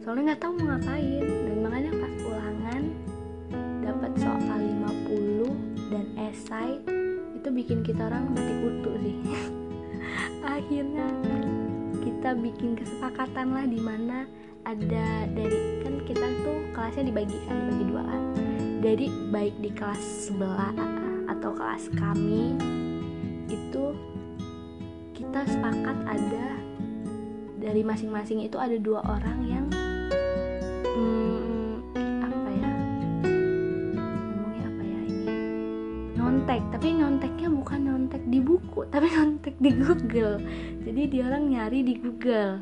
[0.00, 1.43] Soalnya nggak tahu mau ngapain
[6.34, 6.72] 50 dan esai
[7.38, 9.16] itu bikin kita orang mati kutu sih.
[10.58, 11.06] Akhirnya
[12.02, 14.26] kita bikin kesepakatan lah di mana
[14.66, 18.22] ada dari kan kita tuh kelasnya dibagi kan dibagi dua kan.
[18.82, 20.74] Jadi baik di kelas sebelah
[21.30, 22.58] atau kelas kami
[23.48, 23.84] itu
[25.14, 26.46] kita sepakat ada
[27.62, 29.66] dari masing-masing itu ada dua orang yang
[36.44, 36.60] nontek.
[36.76, 40.36] Tapi nonteknya bukan nontek di buku tapi nontek di Google.
[40.84, 42.60] Jadi dia orang nyari di Google.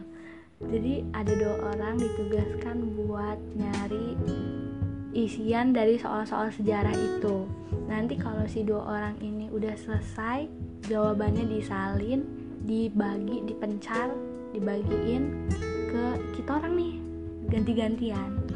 [0.62, 4.14] Jadi ada dua orang ditugaskan buat nyari
[5.18, 7.51] isian dari soal-soal sejarah itu.
[7.91, 10.47] Nanti kalau si dua orang ini udah selesai
[10.87, 12.22] jawabannya disalin
[12.62, 14.14] dibagi dipencar
[14.55, 15.51] dibagiin
[15.91, 16.05] ke
[16.39, 16.95] kita orang nih.
[17.51, 18.30] Ganti-gantian.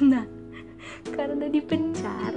[0.00, 0.24] Nah
[1.16, 2.32] karena dipencar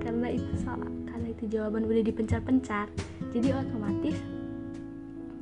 [0.00, 0.95] karena itu karena
[1.36, 2.88] itu jawaban udah dipencar-pencar.
[3.30, 4.16] Jadi otomatis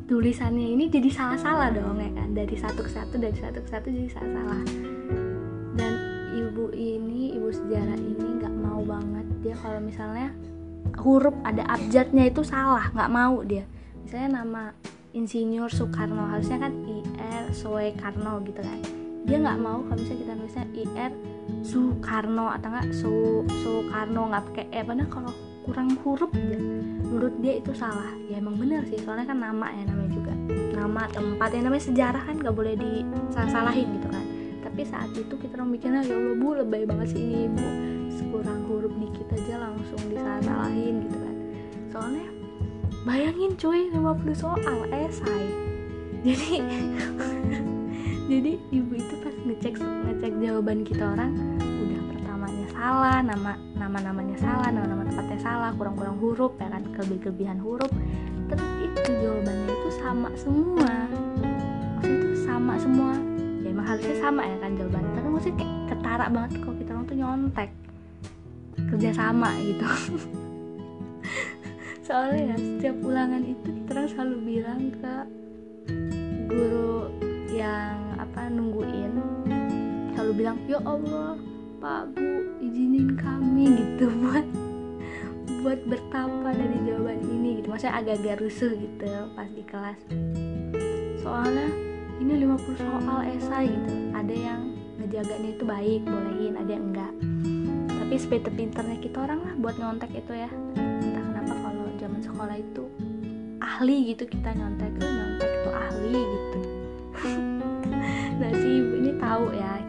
[0.05, 2.34] tulisannya ini jadi salah-salah dong ya kan?
[2.34, 4.62] Dari satu ke satu dari satu ke satu jadi salah-salah.
[5.78, 5.92] Dan
[6.34, 10.34] ibu ini ibu sejarah ini nggak mau banget dia kalau misalnya
[10.99, 13.64] huruf ada abjadnya itu salah nggak mau dia.
[14.03, 14.74] Misalnya nama
[15.14, 18.82] insinyur Soekarno harusnya kan IR Soekarno gitu kan.
[19.24, 21.12] Dia nggak mau kalau misalnya kita nulisnya IR
[21.64, 22.88] Soekarno atau enggak
[23.62, 25.32] Soekarno nggak pakai E padahal kalau
[25.64, 26.58] kurang huruf aja
[27.08, 28.12] menurut dia itu salah.
[28.28, 29.00] Ya emang bener sih.
[29.00, 30.32] Soalnya kan nama ya namanya juga.
[30.76, 34.24] Nama tempat yang namanya sejarah kan nggak boleh disalah-salahin gitu kan.
[34.60, 37.66] Tapi saat itu kita mikirnya ya Allah bu lebay banget sih ini ibu
[38.12, 41.34] sekurang huruf dikit aja langsung disalah-salahin gitu kan.
[41.88, 42.34] Soalnya
[43.04, 45.46] bayangin cuy 50 soal esai
[46.24, 46.56] jadi
[48.32, 51.53] jadi ibu itu pas ngecek ngecek jawaban kita orang
[52.85, 57.24] salah nama nama namanya salah nama nama tempatnya salah kurang kurang huruf ya kan kelebihan
[57.24, 57.89] kelebihan huruf.
[58.53, 60.93] Terus itu jawabannya itu sama semua.
[61.97, 63.16] Maksudnya itu sama semua.
[63.64, 67.07] Ya emang harusnya sama ya kan jawabannya tapi maksudnya kayak ketara banget kalau kita orang
[67.09, 67.70] tuh nyontek.
[68.76, 69.89] Kerja sama gitu.
[72.07, 75.14] Soalnya ya setiap ulangan itu kita orang selalu bilang ke
[76.53, 77.09] guru
[77.49, 79.12] yang apa nungguin.
[80.12, 81.53] Selalu bilang ya Allah
[81.85, 84.47] Pak Bu izinin kami gitu buat
[85.61, 87.68] buat bertapa dari jawaban ini gitu.
[87.68, 89.05] Maksudnya agak-agak rusuh gitu
[89.37, 90.01] pas di kelas.
[91.20, 91.68] Soalnya
[92.24, 93.93] ini 50 soal esai gitu.
[94.16, 94.61] Ada yang
[94.97, 97.12] ngejaganya itu baik bolehin ada yang enggak.
[97.93, 100.49] Tapi sepinter-pinternya kita orang lah buat nyontek itu ya.
[100.80, 102.85] Entah kenapa kalau zaman sekolah itu
[103.61, 106.59] ahli gitu kita nyontek tuh nyontek itu ahli gitu.
[108.35, 109.84] Nah si ibu ini tahu ya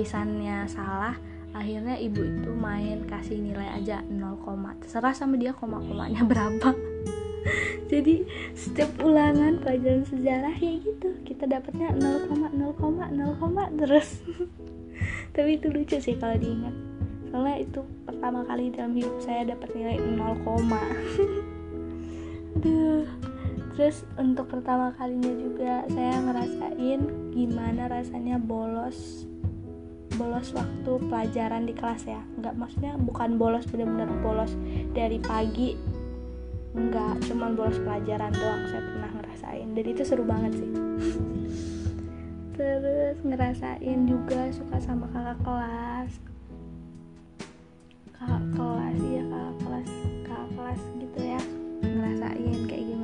[0.00, 1.12] tulisannya salah
[1.52, 4.40] akhirnya ibu itu main kasih nilai aja 0,
[4.80, 6.72] terserah sama dia koma-komanya berapa.
[7.92, 8.24] Jadi
[8.56, 11.20] setiap ulangan pelajaran sejarah ya gitu.
[11.20, 14.24] Kita dapatnya 0, 0, 0, terus.
[15.36, 16.72] Tapi itu lucu sih kalau diingat.
[17.28, 20.16] Soalnya itu pertama kali dalam hidup saya dapat nilai 0,
[22.56, 23.04] aduh.
[23.76, 27.00] Terus untuk pertama kalinya juga saya ngerasain
[27.36, 29.28] gimana rasanya bolos
[30.20, 32.20] bolos waktu pelajaran di kelas ya.
[32.36, 34.52] Nggak maksudnya bukan bolos benar-benar bolos
[34.92, 35.80] dari pagi.
[36.76, 39.68] Nggak cuma bolos pelajaran doang saya pernah ngerasain.
[39.72, 40.70] Dan itu seru banget sih.
[42.52, 46.12] Terus ngerasain juga suka sama kakak kelas.
[48.12, 49.90] Kakak kelas ya kakak kelas.
[50.28, 51.40] Kakak kelas gitu ya
[51.80, 52.99] ngerasain kayak gimana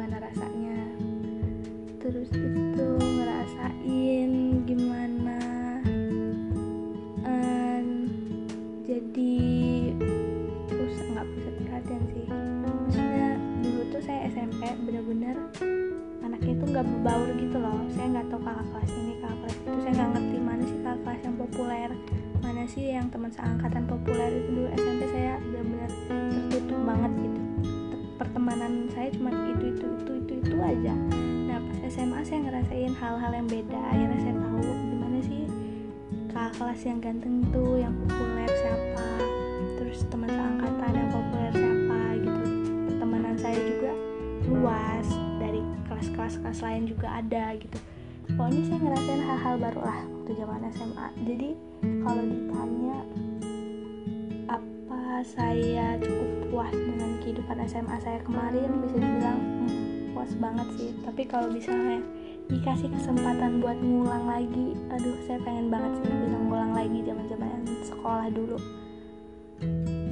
[60.36, 60.90] banget sih.
[61.02, 62.00] Tapi kalau misalnya
[62.46, 67.50] dikasih kesempatan buat ngulang lagi aduh saya pengen banget sih bisa ngulang lagi zaman zaman
[67.82, 68.58] sekolah dulu.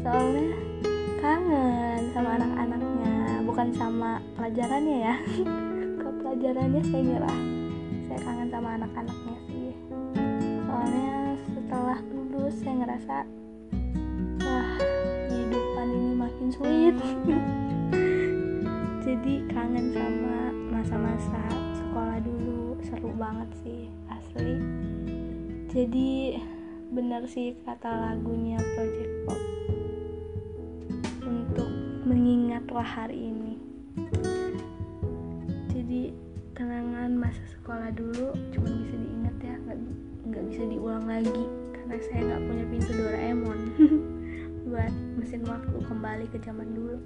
[0.03, 0.59] Soalnya
[1.22, 3.12] kangen sama anak-anaknya
[3.47, 5.14] bukan sama pelajarannya ya.
[6.03, 7.41] Ke pelajarannya saya nyerah
[8.05, 9.70] saya kangen sama anak-anaknya sih.
[10.66, 13.16] Soalnya setelah lulus saya ngerasa
[14.43, 14.70] wah
[15.31, 16.95] kehidupan ini makin sulit
[19.14, 21.38] jadi kangen sama masa-masa
[21.78, 22.74] sekolah dulu.
[22.82, 24.58] Seru banget sih asli.
[25.70, 26.42] Jadi
[26.90, 29.40] benar sih kata lagunya Project Pop
[31.30, 31.70] untuk
[32.10, 33.54] mengingatlah hari ini.
[35.70, 36.10] Jadi
[36.58, 39.78] kenangan masa sekolah dulu cuma bisa diingat ya nggak
[40.26, 43.60] nggak bisa diulang lagi karena saya nggak punya pintu Doraemon
[44.74, 46.98] buat mesin waktu kembali ke zaman dulu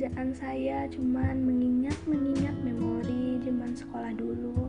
[0.00, 4.64] kerjaan saya cuman mengingat mengingat memori zaman sekolah dulu.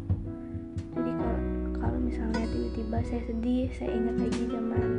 [0.91, 1.39] Jadi kalau
[1.79, 4.89] kalau misalnya tiba-tiba saya sedih saya ingat lagi zaman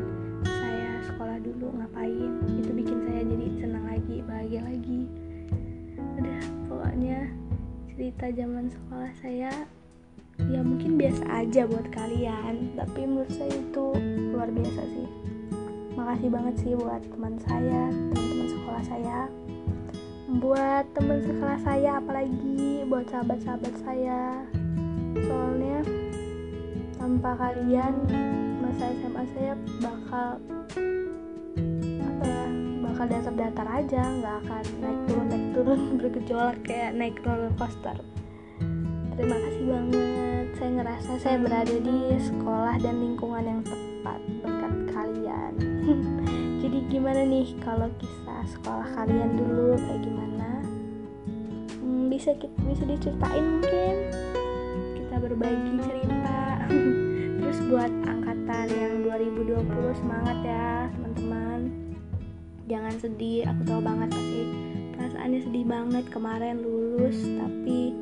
[0.48, 2.32] saya sekolah dulu ngapain?
[2.48, 5.00] Itu bikin saya jadi senang lagi bahagia lagi.
[6.16, 6.42] Udah
[6.72, 7.28] pokoknya
[7.92, 9.52] cerita zaman sekolah saya
[10.48, 13.86] ya mungkin biasa aja buat kalian tapi menurut saya itu
[14.32, 15.08] luar biasa sih.
[15.92, 18.31] Makasih banget sih buat teman saya teman-teman
[18.72, 19.20] sekolah saya.
[20.40, 24.48] Buat teman sekolah saya apalagi buat sahabat-sahabat saya.
[25.28, 25.84] Soalnya
[26.96, 27.92] tanpa kalian
[28.64, 30.40] masa SMA saya bakal
[32.00, 32.44] apa ya
[32.80, 34.02] bakal datar-datar aja.
[34.08, 38.00] Nggak akan naik turun naik turun bergejolak kayak naik roller coaster.
[39.20, 40.46] Terima kasih banget.
[40.56, 45.52] Saya ngerasa saya berada di sekolah dan lingkungan yang tepat berkat kalian
[46.92, 50.60] gimana nih kalau kisah sekolah kalian dulu kayak gimana?
[51.80, 53.96] Hmm, bisa kita bisa diceritain mungkin.
[55.00, 56.68] Kita berbagi cerita.
[57.40, 59.64] Terus buat angkatan yang 2020
[60.04, 61.60] semangat ya teman-teman.
[62.68, 64.42] Jangan sedih aku tahu banget pasti
[64.92, 67.96] perasaannya sedih banget kemarin lulus tapi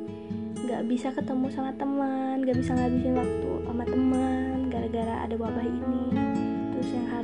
[0.67, 6.30] nggak bisa ketemu sama teman nggak bisa ngabisin waktu sama teman gara-gara ada wabah ini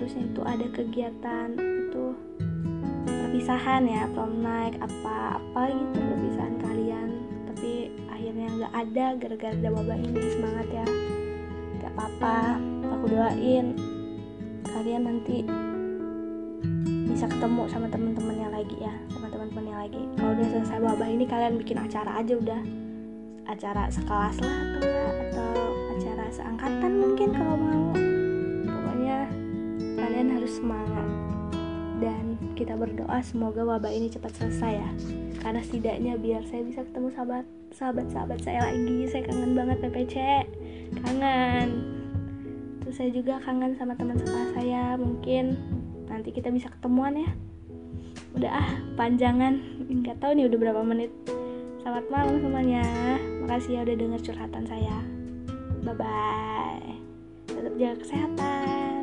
[0.08, 2.16] harusnya itu ada kegiatan itu
[3.03, 7.10] perpisahan ya prom night apa apa gitu perpisahan kalian.
[7.51, 10.88] Tapi akhirnya nggak ada gara-gara ada wabah ini semangat ya.
[11.76, 12.55] Nggak apa-apa
[12.88, 13.76] aku doain
[14.64, 15.43] kalian nanti
[17.12, 20.01] bisa ketemu sama teman-temannya lagi ya sama teman-temannya lagi.
[20.16, 22.62] Kalau udah selesai wabah ini kalian bikin acara aja udah.
[23.43, 25.51] Acara sekelas lah atau enggak atau
[25.99, 28.16] acara seangkatan mungkin kalau mau
[29.98, 31.10] kalian harus semangat.
[31.98, 34.89] Dan kita berdoa semoga wabah ini cepat selesai ya.
[35.41, 39.10] Karena setidaknya biar saya bisa ketemu sahabat sahabat-sahabat saya lagi.
[39.10, 40.16] Saya kangen banget PPC
[41.02, 41.68] kangen.
[42.86, 44.95] Terus saya juga kangen sama teman sekolah saya.
[44.95, 45.58] Mungkin
[46.08, 47.30] nanti kita bisa ketemuan ya.
[48.38, 49.58] Udah ah panjangan.
[49.89, 51.12] Nggak tahu nih udah berapa menit.
[51.82, 52.86] Selamat malam semuanya.
[53.41, 54.95] Makasih ya udah denger curhatan saya.
[55.82, 56.89] Bye bye.
[57.50, 58.97] Tetap jaga kesehatan.